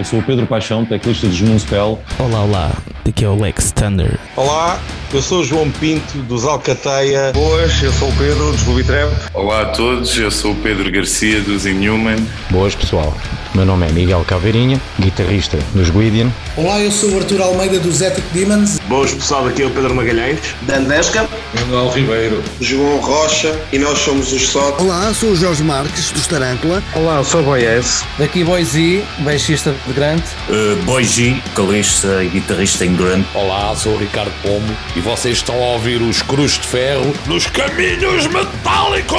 Eu 0.00 0.04
sou 0.04 0.18
o 0.18 0.22
Pedro 0.22 0.46
Paixão, 0.46 0.82
teclista 0.82 1.26
dos 1.26 1.42
Moonspell. 1.42 1.98
Olá, 2.18 2.42
olá, 2.42 2.72
daqui 3.04 3.22
é 3.22 3.28
o 3.28 3.38
Lex 3.38 3.70
Thunder. 3.70 4.18
Olá, 4.34 4.80
eu 5.12 5.20
sou 5.20 5.40
o 5.40 5.44
João 5.44 5.70
Pinto 5.70 6.16
dos 6.22 6.46
Alcateia. 6.46 7.32
Boas, 7.34 7.82
eu 7.82 7.92
sou 7.92 8.08
o 8.08 8.12
Pedro 8.16 8.50
dos 8.50 8.64
Lubitrap. 8.64 9.12
Olá 9.34 9.60
a 9.60 9.66
todos, 9.66 10.16
eu 10.16 10.30
sou 10.30 10.52
o 10.52 10.54
Pedro 10.56 10.90
Garcia 10.90 11.42
dos 11.42 11.66
Inhuman. 11.66 12.16
Boas 12.48 12.74
pessoal, 12.74 13.14
meu 13.54 13.66
nome 13.66 13.88
é 13.88 13.92
Miguel 13.92 14.24
Caveirinha, 14.26 14.80
guitarrista 14.98 15.58
dos 15.74 15.90
Guidian. 15.90 16.30
Olá, 16.56 16.80
eu 16.80 16.90
sou 16.90 17.10
o 17.10 17.18
Arthur 17.18 17.42
Almeida 17.42 17.78
dos 17.78 18.00
Ethic 18.00 18.26
Demons. 18.32 18.78
Boas 18.88 19.12
pessoal, 19.12 19.46
aqui 19.48 19.62
é 19.62 19.66
o 19.66 19.70
Pedro 19.70 19.94
Magalhães. 19.94 20.38
Dan 20.62 20.84
Desca. 20.84 21.28
Manuel 21.54 21.90
Ribeiro. 21.90 22.42
João 22.60 22.98
Rocha 22.98 23.58
e 23.72 23.78
nós 23.78 23.98
somos 23.98 24.32
os 24.32 24.48
SOT. 24.48 24.82
Olá, 24.82 25.12
sou 25.12 25.30
o 25.30 25.36
Jorge 25.36 25.62
Marques 25.62 26.10
dos 26.12 26.26
Tarântula. 26.26 26.82
Olá, 26.94 27.16
eu 27.16 27.24
sou 27.24 27.40
o 27.40 27.44
Boies. 27.44 28.04
Daqui 28.18 28.44
Boise, 28.44 29.04
baixista 29.20 29.74
de 29.86 29.92
Grant. 29.92 30.22
Uh, 30.48 30.76
Boise, 30.84 31.42
calista 31.54 32.22
e 32.22 32.28
guitarrista 32.28 32.84
em 32.84 32.94
Grant. 32.94 33.24
Olá, 33.34 33.74
sou 33.74 33.94
o 33.94 33.98
Ricardo 33.98 34.32
Pomo 34.42 34.76
e 34.94 35.00
vocês 35.00 35.38
estão 35.38 35.56
a 35.56 35.72
ouvir 35.72 36.00
os 36.00 36.22
Cruz 36.22 36.52
de 36.52 36.66
Ferro 36.66 37.12
nos 37.26 37.46
Caminhos 37.46 38.26
Metálicos! 38.26 39.18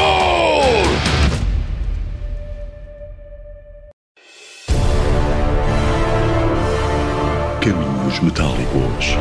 Caminhos 7.61 8.19
Metálicos 8.21 9.20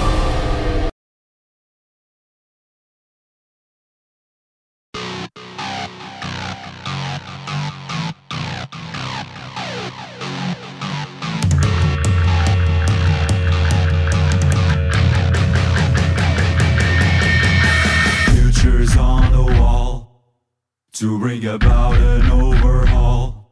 About 21.51 21.97
an 21.97 22.31
overhaul. 22.31 23.51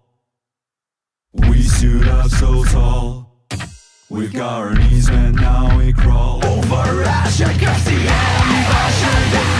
We 1.33 1.61
stood 1.63 2.07
up 2.07 2.29
so 2.29 2.63
tall, 2.63 3.45
we've 4.09 4.33
got 4.33 4.59
our 4.59 4.73
knees 4.73 5.09
bent, 5.09 5.35
now 5.35 5.77
we 5.77 5.91
crawl. 5.91 6.45
Over 6.45 7.01
Russia, 7.01 7.45
cause 7.59 7.83
the 7.85 7.91
enemy 7.91 9.58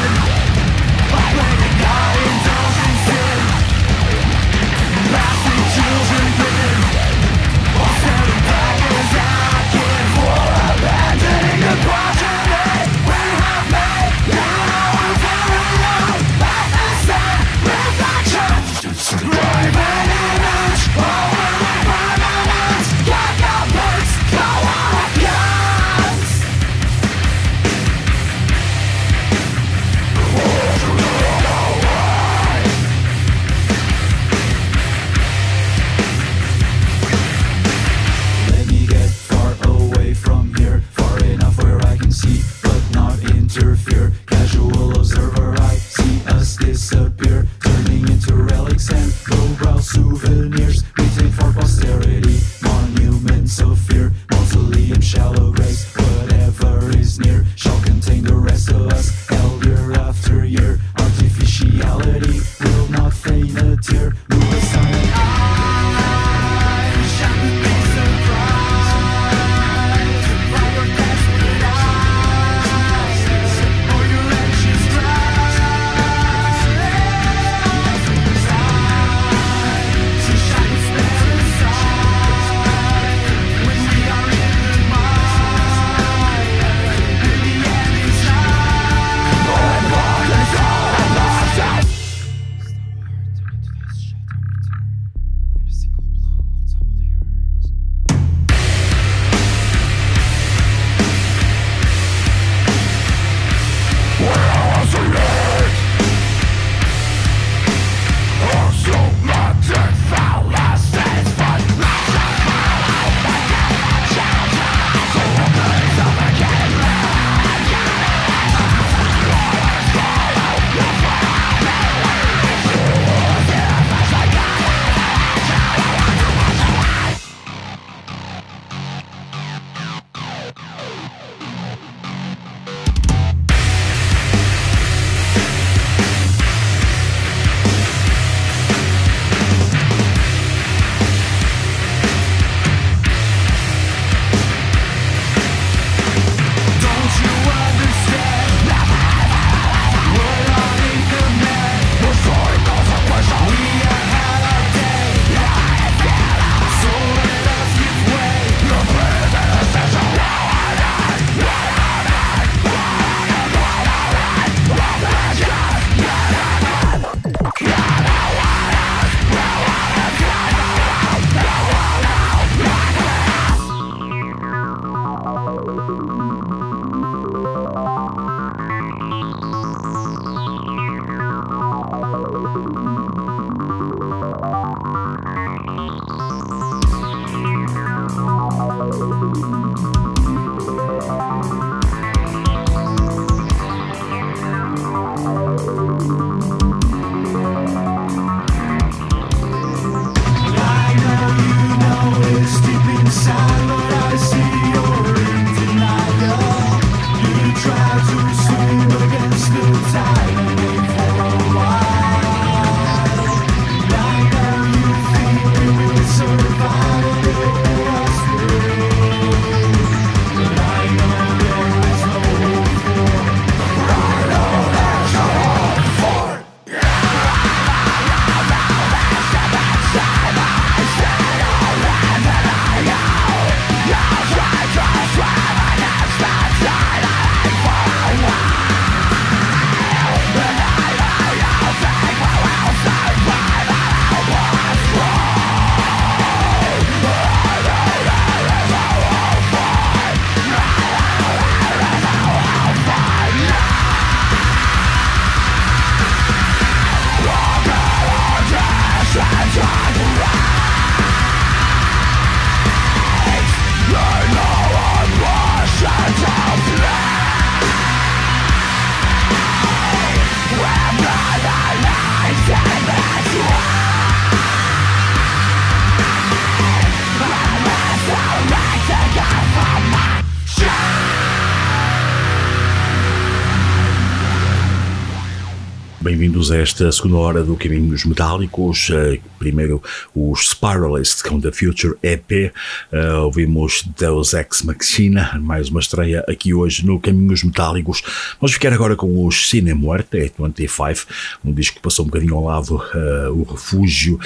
esta 286.60 286.92
segunda 286.92 287.16
hora 287.16 287.44
do 287.44 287.56
Caminhos 287.56 288.04
Metálicos. 288.04 288.90
Uh, 288.90 289.18
primeiro, 289.38 289.82
os 290.14 290.50
Spiralist 290.50 291.24
com 291.24 291.40
The 291.40 291.52
Future 291.54 291.96
EP. 292.04 292.52
Uh, 292.92 293.24
ouvimos 293.24 293.84
Deus 293.98 294.34
Ex 294.34 294.64
Machina, 294.64 295.40
mais 295.42 295.70
uma 295.70 295.80
estreia 295.80 296.24
aqui 296.28 296.54
hoje 296.54 296.86
no 296.86 297.00
Caminhos 297.00 297.44
Metálicos. 297.44 298.02
Vamos 298.42 298.54
ficar 298.54 298.74
agora 298.74 298.98
com 298.98 299.26
os 299.26 299.50
Cine 299.50 299.74
Muerte, 299.74 300.32
25, 300.38 301.08
um 301.46 301.54
disco 301.54 301.78
que 301.78 301.82
passou 301.82 302.04
um 302.04 302.10
bocadinho 302.10 302.36
ao 302.36 302.44
lado 302.44 302.76
uh, 302.76 303.32
o 303.32 303.44
refúgio 303.44 304.20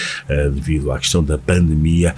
devido 0.54 0.92
à 0.92 1.00
questão 1.00 1.24
da 1.24 1.38
pandemia. 1.38 2.16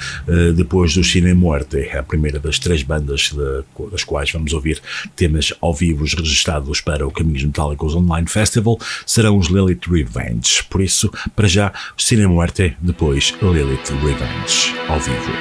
depois 0.55 0.93
do 0.93 1.03
Cine 1.03 1.33
Muerte, 1.33 1.89
a 1.89 2.03
primeira 2.03 2.39
das 2.39 2.59
três 2.59 2.83
bandas 2.83 3.33
de, 3.33 3.89
das 3.91 4.03
quais 4.03 4.31
vamos 4.31 4.53
ouvir 4.53 4.81
temas 5.15 5.53
ao 5.59 5.73
vivo 5.73 6.05
registrados 6.05 6.79
para 6.79 7.05
o 7.05 7.11
Caminhos 7.11 7.43
Metálicos 7.43 7.95
Online 7.95 8.27
Festival, 8.27 8.79
serão 9.05 9.37
os 9.37 9.47
Lilith 9.47 9.87
Revenge. 10.05 10.63
Por 10.69 10.81
isso, 10.81 11.11
para 11.35 11.47
já, 11.47 11.73
Cine 11.97 12.27
Muerte, 12.27 12.77
depois 12.79 13.33
Lilith 13.41 13.91
Revenge, 14.01 14.73
ao 14.87 14.99
vivo. 14.99 15.31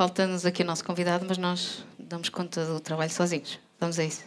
Falta-nos 0.00 0.46
aqui 0.46 0.62
o 0.62 0.64
nosso 0.64 0.82
convidado, 0.82 1.26
mas 1.28 1.36
nós 1.36 1.84
damos 1.98 2.30
conta 2.30 2.64
do 2.64 2.80
trabalho 2.80 3.10
sozinhos. 3.10 3.58
Vamos 3.78 3.98
a 3.98 4.04
isso. 4.04 4.24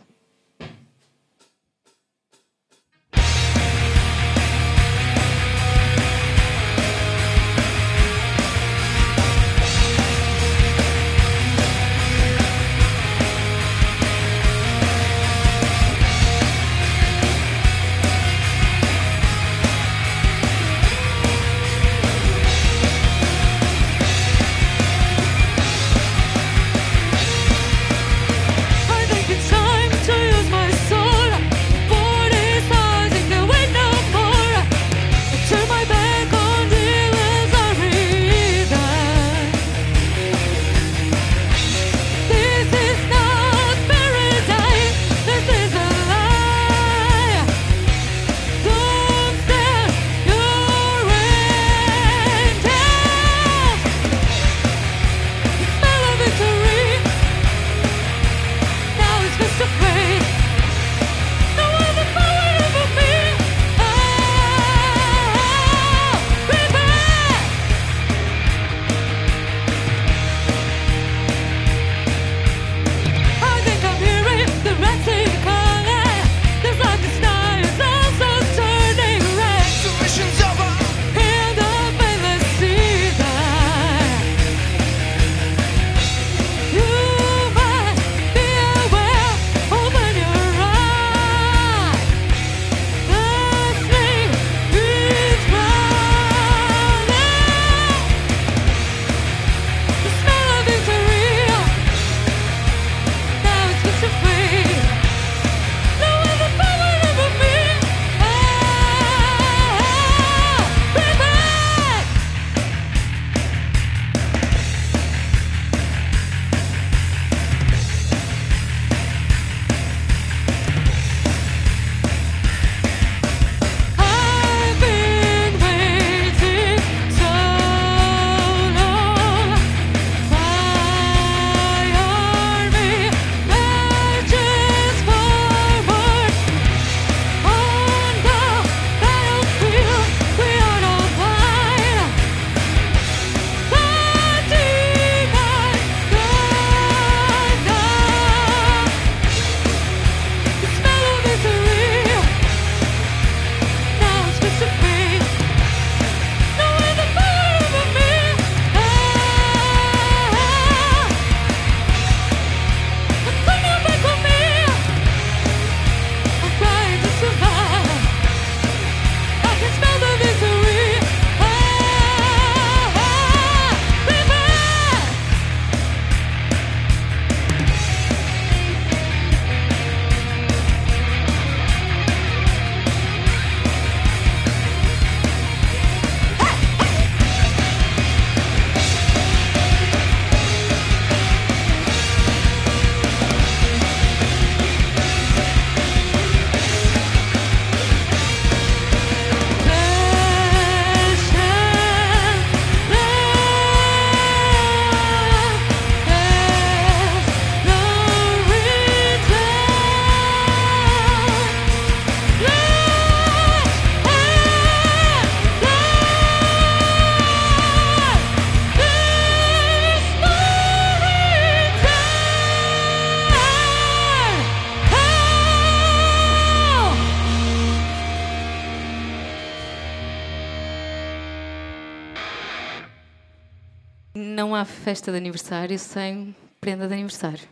Festa 234.83 235.11
de 235.13 235.17
aniversário 235.17 235.79
sem 235.79 236.35
prenda 236.59 236.89
de 236.89 236.93
aniversário. 236.93 237.47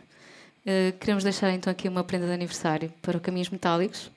Uh, 0.66 0.92
queremos 0.98 1.24
deixar 1.24 1.50
então 1.50 1.70
aqui 1.70 1.88
uma 1.88 2.04
prenda 2.04 2.26
de 2.26 2.32
aniversário 2.32 2.92
para 3.00 3.16
o 3.16 3.20
Caminhos 3.20 3.48
Metálicos 3.48 4.10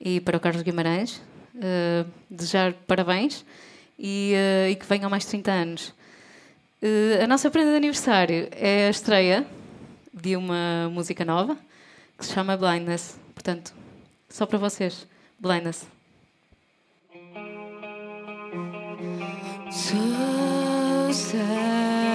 e 0.00 0.20
para 0.20 0.36
o 0.36 0.40
Carlos 0.40 0.62
Guimarães. 0.62 1.22
Uh, 1.54 2.10
desejar 2.28 2.72
parabéns 2.88 3.44
e, 3.96 4.34
uh, 4.34 4.70
e 4.70 4.74
que 4.74 4.84
venham 4.84 5.08
mais 5.08 5.24
30 5.24 5.50
anos. 5.50 5.94
A 7.22 7.26
nossa 7.26 7.50
prenda 7.50 7.70
de 7.70 7.76
aniversário 7.76 8.48
é 8.52 8.86
a 8.86 8.90
estreia 8.90 9.46
de 10.12 10.34
uma 10.34 10.88
música 10.90 11.26
nova 11.26 11.56
que 12.18 12.24
se 12.24 12.32
chama 12.32 12.56
Blindness. 12.56 13.16
Portanto, 13.34 13.72
só 14.28 14.46
para 14.46 14.58
vocês, 14.58 15.06
Blindness. 15.38 15.86
So 19.70 21.12
sad. 21.12 22.09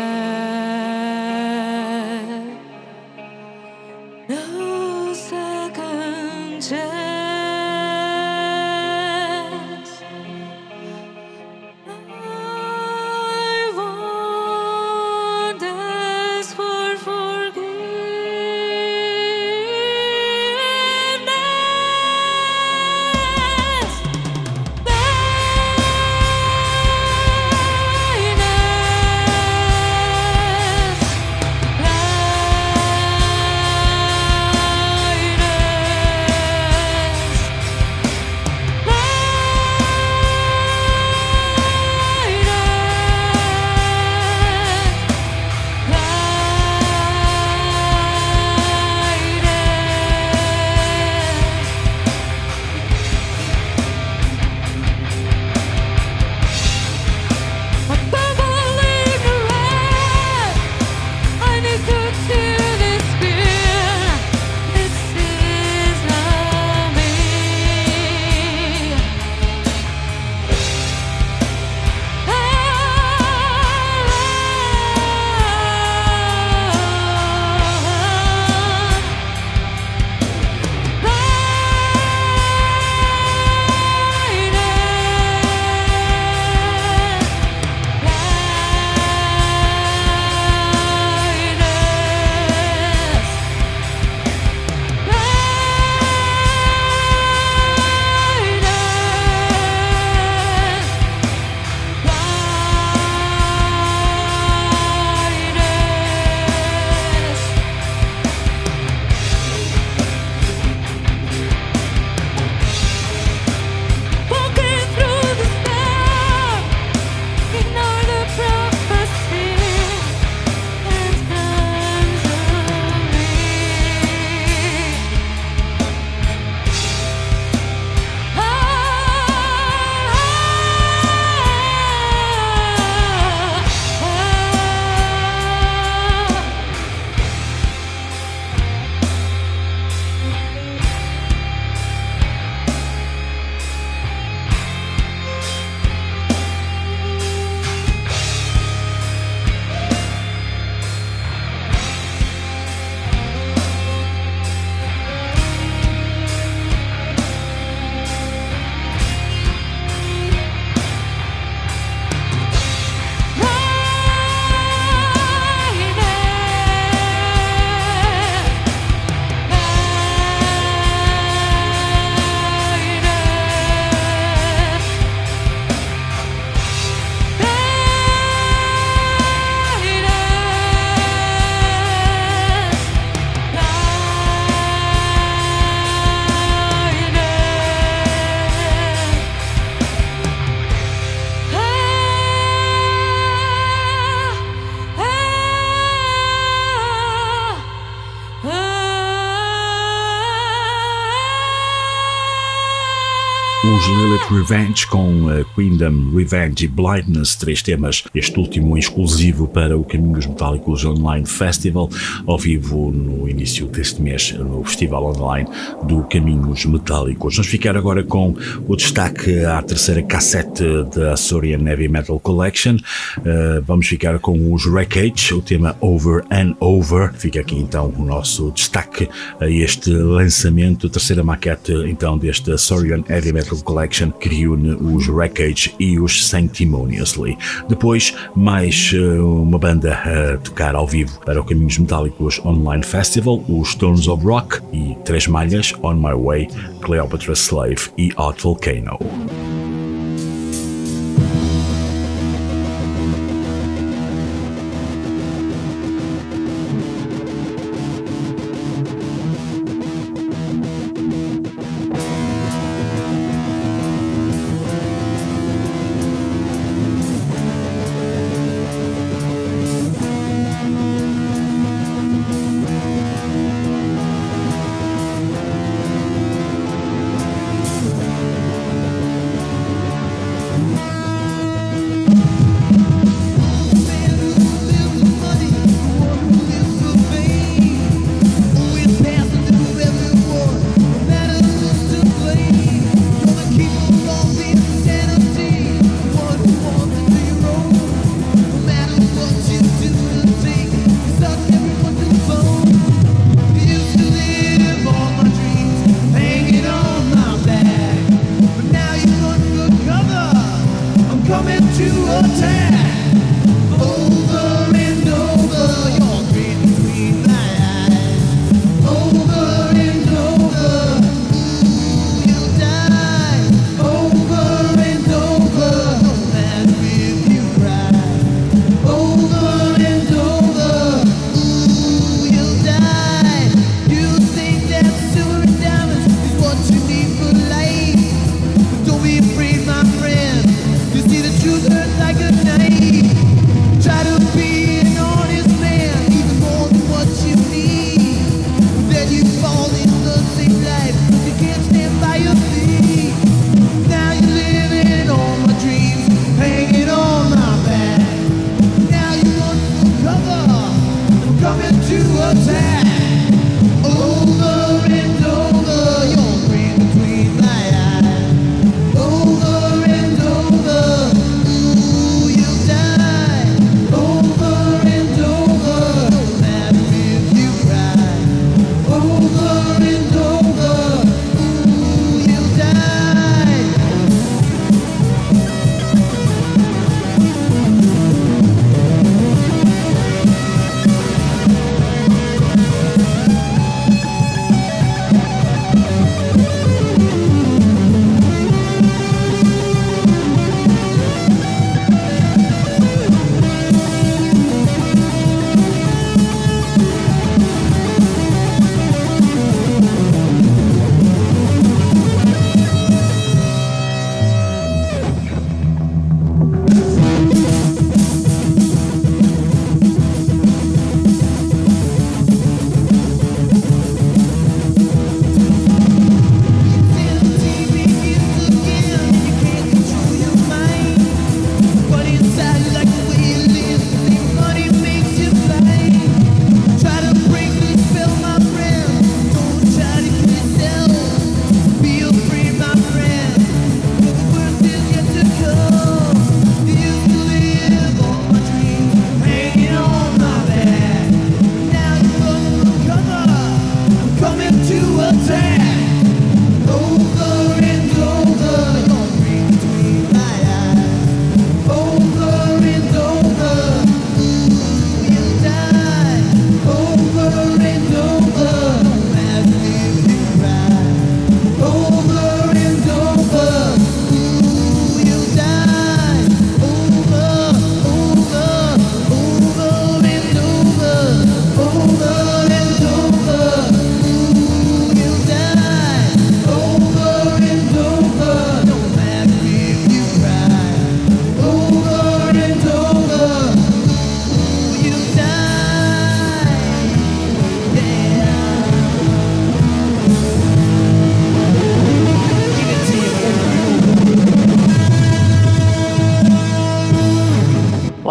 Lilith 203.88 204.32
Revenge 204.32 204.88
com 204.88 205.30
a 205.56 205.62
Queendom 205.62 206.16
Revenge 206.16 206.66
e 206.66 206.68
Blindness, 206.68 207.36
três 207.36 207.62
temas, 207.62 208.04
este 208.14 208.38
último 208.40 208.78
exclusivo 208.78 209.48
para 209.48 209.78
o 209.78 209.84
Caminhos 209.84 210.26
Metálicos 210.26 210.84
Online 210.84 211.26
Festival, 211.26 211.90
ao 212.26 212.38
vivo 212.38 212.92
no 212.92 213.28
início 213.30 213.68
deste 213.68 214.02
mês, 214.02 214.34
no 214.34 214.64
Festival 214.64 215.06
Online 215.06 215.48
do 215.84 216.04
Caminhos 216.04 216.66
Metálicos. 216.66 217.36
Vamos 217.36 217.50
ficar 217.50 217.78
agora 217.78 218.04
com 218.04 218.36
o 218.68 218.76
destaque 218.76 219.44
à 219.46 219.62
terceira 219.62 220.04
cassete 220.04 220.64
da 220.96 221.14
Açorian 221.14 221.68
Heavy 221.68 221.88
Metal 221.88 222.20
Collection. 222.20 222.76
Uh, 223.20 223.62
vamos 223.66 223.88
ficar 223.88 224.20
com 224.20 224.54
os 224.54 224.66
Wreckage, 224.66 225.34
o 225.34 225.42
tema 225.42 225.76
Over 225.80 226.24
and 226.32 226.56
Over. 226.60 227.14
Fica 227.14 227.40
aqui 227.40 227.56
então 227.56 227.94
o 227.98 228.04
nosso 228.04 228.52
destaque 228.52 229.08
a 229.40 229.48
este 229.48 229.92
lançamento, 229.92 230.90
terceira 230.90 231.24
maquete 231.24 231.74
então 231.88 232.18
deste 232.18 232.52
Açorian 232.52 233.04
Heavy 233.10 233.32
Metal 233.32 233.58
Collection 233.60 234.12
que 234.12 234.30
reúne 234.30 234.74
os 234.74 235.08
Wreckage 235.08 235.45
e 235.80 236.00
os 236.00 236.28
Sanctimoniously. 236.28 237.38
Depois, 237.68 238.16
mais 238.36 238.92
uh, 238.94 239.42
uma 239.42 239.58
banda 239.58 239.94
a 239.94 240.38
tocar 240.38 240.76
ao 240.76 240.88
vivo 240.88 241.20
para 241.26 241.40
o 241.40 241.44
Caminhos 241.44 241.78
Metálicos 241.78 242.40
Online 242.46 242.84
Festival, 242.84 243.44
os 243.48 243.72
Stones 243.72 244.08
of 244.08 244.26
Rock 244.26 244.60
e 244.74 244.96
Três 245.06 245.28
Malhas, 245.28 245.74
On 245.84 245.96
My 245.96 246.14
Way, 246.14 246.48
Cleopatra 246.82 247.34
Slave 247.34 247.90
e 247.98 248.12
Hot 248.18 248.42
Volcano. 248.42 248.98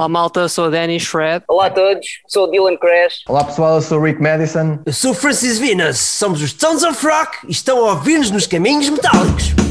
Olá 0.05 0.09
malta, 0.11 0.47
sou 0.51 0.71
Danny 0.71 1.01
Shred. 1.01 1.43
Olá 1.49 1.69
a 1.69 1.71
todos, 1.71 2.07
sou 2.29 2.51
Dylan 2.51 2.77
Crash. 2.77 3.23
Olá 3.27 3.43
pessoal, 3.43 3.77
eu 3.77 3.81
sou 3.81 3.99
Rick 4.03 4.21
Madison. 4.21 4.79
Eu 4.85 4.93
sou 4.93 5.15
Francis 5.15 5.59
Venus, 5.59 5.99
somos 5.99 6.43
os 6.43 6.51
Stones 6.51 6.83
of 6.83 7.03
Rock 7.07 7.39
e 7.49 7.53
estão 7.53 7.79
a 7.79 7.93
ouvir-nos 7.93 8.31
nos 8.31 8.47
caminhos 8.47 8.91
metálicos. 8.91 9.64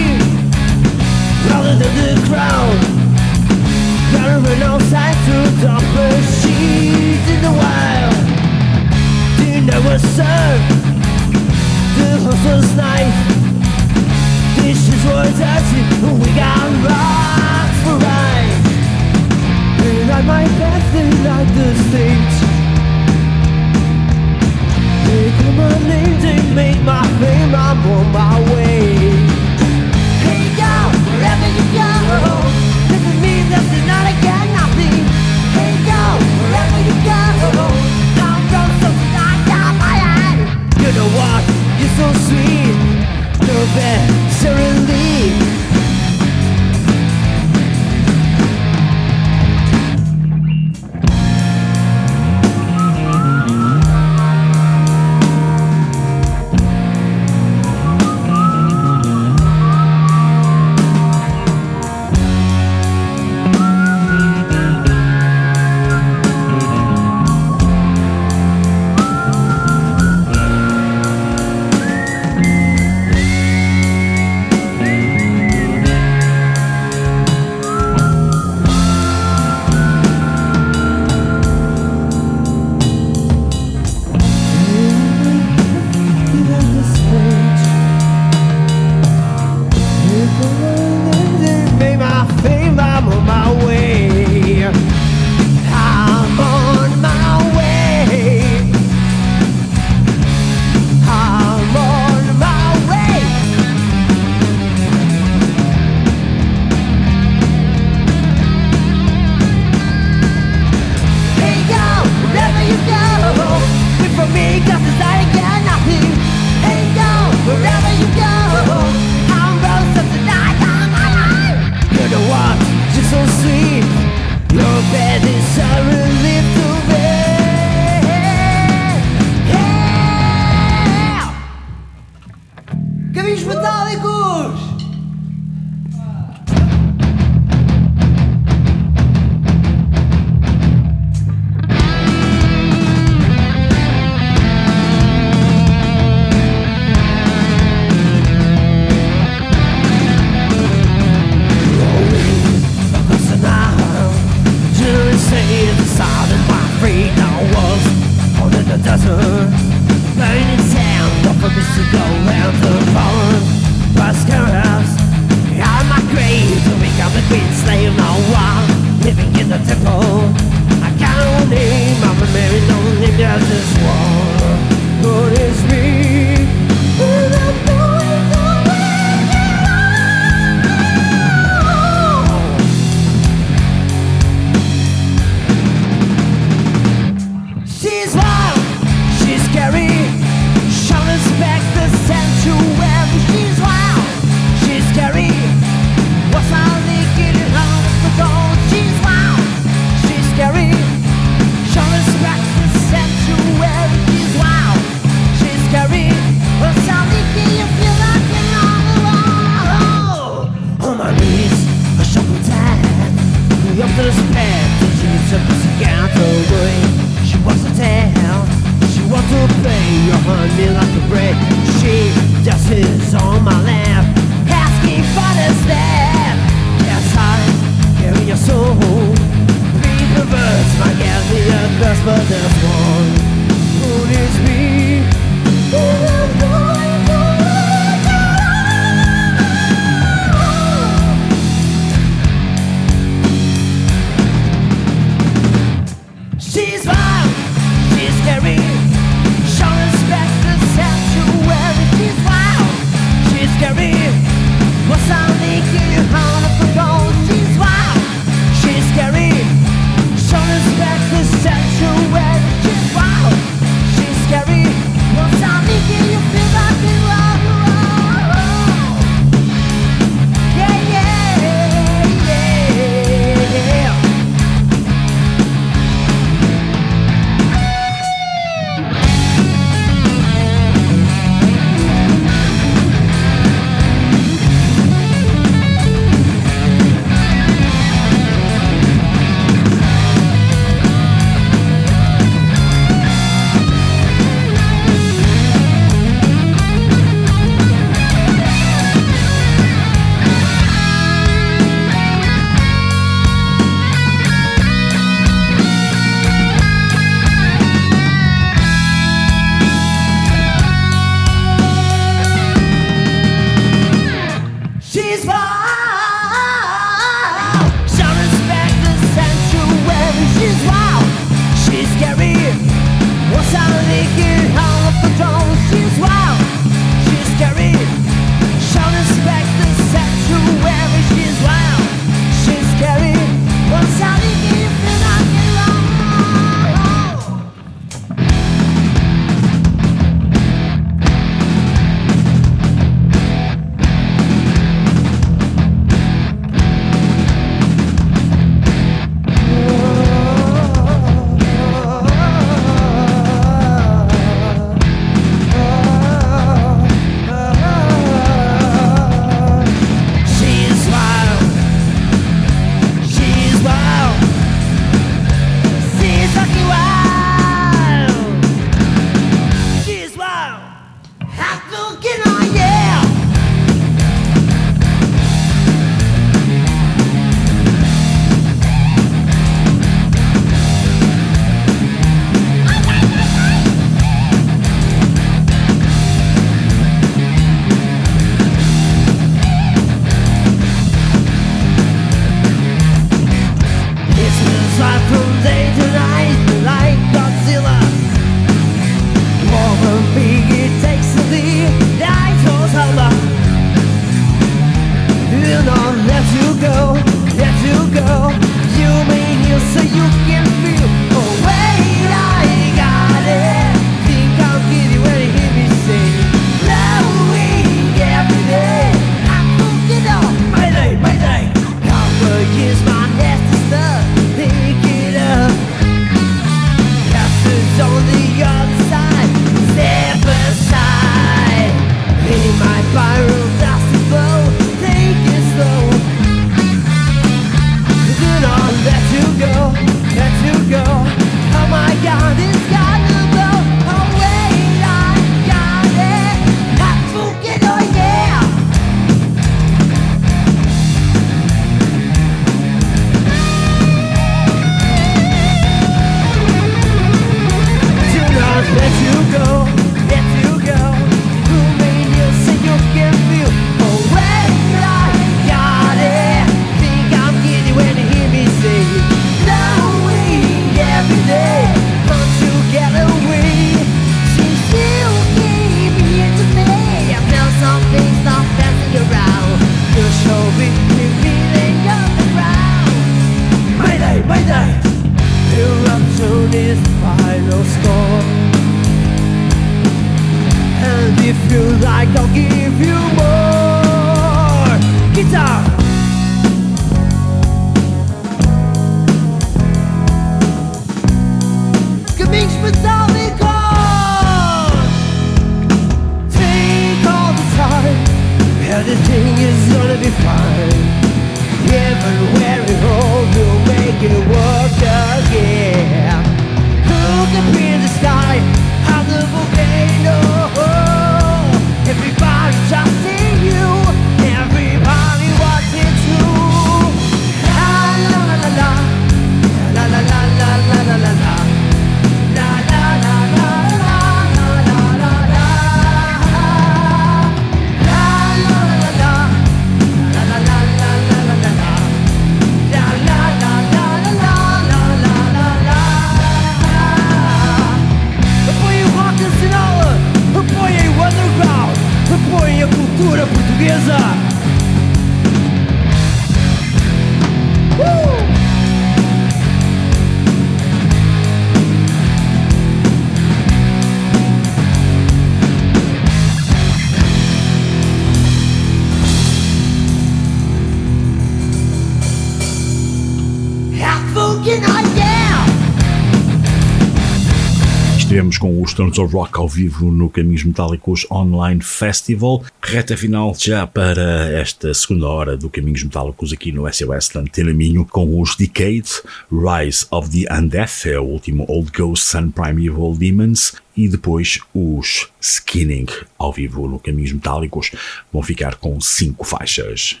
Stones 578.74 578.98
of 578.98 579.14
Rock 579.14 579.38
ao 579.38 579.48
vivo 579.48 579.92
no 579.92 580.10
Caminhos 580.10 580.42
Metálicos 580.42 581.06
Online 581.08 581.62
Festival. 581.62 582.42
Reta 582.60 582.96
final 582.96 583.32
já 583.38 583.68
para 583.68 584.32
esta 584.32 584.74
segunda 584.74 585.06
hora 585.06 585.36
do 585.36 585.48
Caminhos 585.48 585.84
Metálicos 585.84 586.32
aqui 586.32 586.50
no 586.50 586.66
SOS 586.66 587.10
de 587.10 587.18
Antena 587.18 587.54
Minho 587.54 587.84
com 587.84 588.20
os 588.20 588.34
Decade, 588.34 588.90
Rise 589.30 589.86
of 589.92 590.10
the 590.10 590.26
Undeath, 590.34 590.86
é 590.86 590.98
o 590.98 591.04
último 591.04 591.44
Old 591.48 591.70
Ghosts 591.70 592.16
and 592.16 592.30
Primeval 592.30 592.96
Demons 592.96 593.52
e 593.76 593.88
depois 593.88 594.40
os 594.52 595.08
Skinning 595.20 595.86
ao 596.18 596.32
vivo 596.32 596.66
no 596.66 596.80
Caminhos 596.80 597.12
Metálicos. 597.12 597.70
Vão 598.12 598.24
ficar 598.24 598.56
com 598.56 598.80
cinco 598.80 599.24
faixas. 599.24 600.00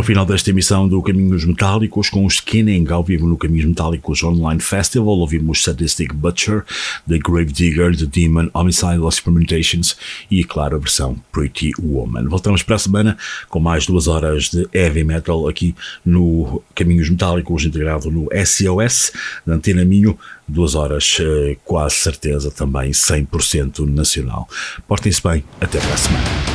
Ao 0.00 0.04
final 0.04 0.24
desta 0.24 0.48
emissão 0.48 0.88
do 0.88 1.02
Caminhos 1.02 1.44
Metálicos, 1.44 2.08
com 2.08 2.24
o 2.24 2.28
Skinning 2.28 2.86
ao 2.88 3.04
vivo 3.04 3.26
no 3.26 3.36
Caminhos 3.36 3.66
Metálicos 3.66 4.22
Online 4.22 4.58
Festival, 4.58 5.18
ouvimos 5.18 5.62
Sadistic 5.62 6.14
Butcher, 6.14 6.64
The 7.06 7.18
Grave 7.18 7.52
Digger, 7.52 7.94
The 7.94 8.06
Demon, 8.06 8.48
Homicidal 8.54 9.06
Experimentations 9.06 9.98
e, 10.30 10.42
claro, 10.42 10.76
a 10.76 10.78
versão 10.78 11.16
Pretty 11.30 11.72
Woman. 11.78 12.28
Voltamos 12.28 12.62
para 12.62 12.76
a 12.76 12.78
semana 12.78 13.18
com 13.50 13.60
mais 13.60 13.84
duas 13.84 14.08
horas 14.08 14.48
de 14.48 14.66
heavy 14.72 15.04
metal 15.04 15.46
aqui 15.46 15.74
no 16.02 16.62
Caminhos 16.74 17.10
Metálicos, 17.10 17.66
integrado 17.66 18.10
no 18.10 18.26
SOS, 18.32 19.12
da 19.46 19.52
Antena 19.52 19.84
Minho. 19.84 20.18
Duas 20.48 20.74
horas, 20.74 21.18
eh, 21.20 21.58
quase 21.62 21.96
certeza, 21.96 22.50
também 22.50 22.90
100% 22.90 23.80
nacional. 23.86 24.48
Portem-se 24.88 25.22
bem, 25.22 25.44
até 25.60 25.78
para 25.78 25.92
a 25.92 25.96
semana. 25.98 26.49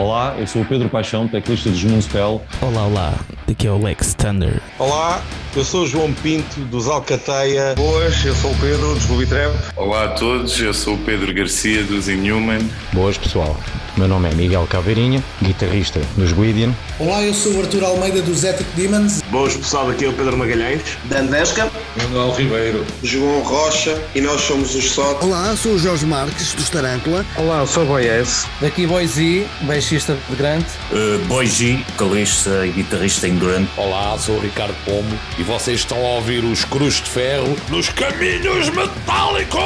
Olá, 0.00 0.34
eu 0.38 0.46
sou 0.46 0.62
o 0.62 0.64
Pedro 0.64 0.88
Paixão, 0.88 1.28
teclista 1.28 1.68
de 1.68 1.86
Moonspell. 1.86 2.40
Olá, 2.62 2.86
olá, 2.86 3.14
aqui 3.52 3.66
é 3.66 3.70
o 3.70 3.82
Lex 3.82 4.14
Thunder. 4.14 4.60
Olá, 4.78 5.22
eu 5.54 5.64
sou 5.64 5.82
o 5.82 5.86
João 5.86 6.12
Pinto 6.12 6.60
dos 6.62 6.86
Alcateia. 6.86 7.74
Boas, 7.74 8.24
eu 8.24 8.34
sou 8.34 8.50
o 8.50 8.56
Pedro 8.56 8.94
dos 8.94 9.08
Lubitrap. 9.08 9.52
Olá 9.76 10.04
a 10.04 10.08
todos, 10.08 10.60
eu 10.60 10.72
sou 10.72 10.94
o 10.94 10.98
Pedro 10.98 11.32
Garcia 11.34 11.82
dos 11.84 12.08
Inhuman. 12.08 12.60
Boas 12.92 13.18
pessoal, 13.18 13.56
meu 13.96 14.06
nome 14.06 14.30
é 14.30 14.34
Miguel 14.34 14.66
Caveirinha, 14.68 15.22
guitarrista 15.42 16.00
dos 16.16 16.32
Guidian. 16.32 16.72
Olá, 16.98 17.22
eu 17.22 17.34
sou 17.34 17.52
o 17.54 17.60
Arthur 17.60 17.84
Almeida 17.84 18.22
dos 18.22 18.44
Ethic 18.44 18.68
Demons. 18.76 19.22
Boas 19.30 19.56
pessoal, 19.56 19.88
daqui 19.88 20.04
é 20.04 20.08
o 20.08 20.12
Pedro 20.12 20.36
Magalhães. 20.36 20.82
Dandesca. 21.04 21.70
Manuel 21.96 22.32
Ribeiro. 22.32 22.86
João 23.02 23.42
Rocha 23.42 24.00
e 24.14 24.20
nós 24.20 24.40
somos 24.42 24.74
os 24.74 24.90
Sot. 24.90 25.24
Olá, 25.24 25.56
sou 25.56 25.72
o 25.72 25.78
Jorge 25.78 26.06
Marques 26.06 26.54
dos 26.54 26.70
Tarântula. 26.70 27.24
Olá, 27.36 27.60
eu 27.60 27.66
sou 27.66 27.82
o 27.82 27.86
Boies. 27.86 28.46
Daqui 28.60 28.86
Boise, 28.86 29.46
baixista 29.62 30.16
de 30.28 30.36
Grant. 30.36 30.64
Uh, 30.92 31.18
Boy 31.26 31.46
G, 31.46 31.78
vocalista 31.90 32.64
e 32.66 32.70
guitarrista 32.70 33.26
em 33.26 33.36
Olá, 33.74 34.18
sou 34.18 34.36
o 34.36 34.40
Ricardo 34.40 34.74
Pomo 34.84 35.18
e 35.38 35.42
vocês 35.42 35.80
estão 35.80 35.96
a 35.96 36.10
ouvir 36.16 36.44
os 36.44 36.62
Cruz 36.66 36.96
de 36.96 37.08
Ferro 37.08 37.56
nos 37.70 37.88
Caminhos 37.88 38.68
Metálicos! 38.68 39.60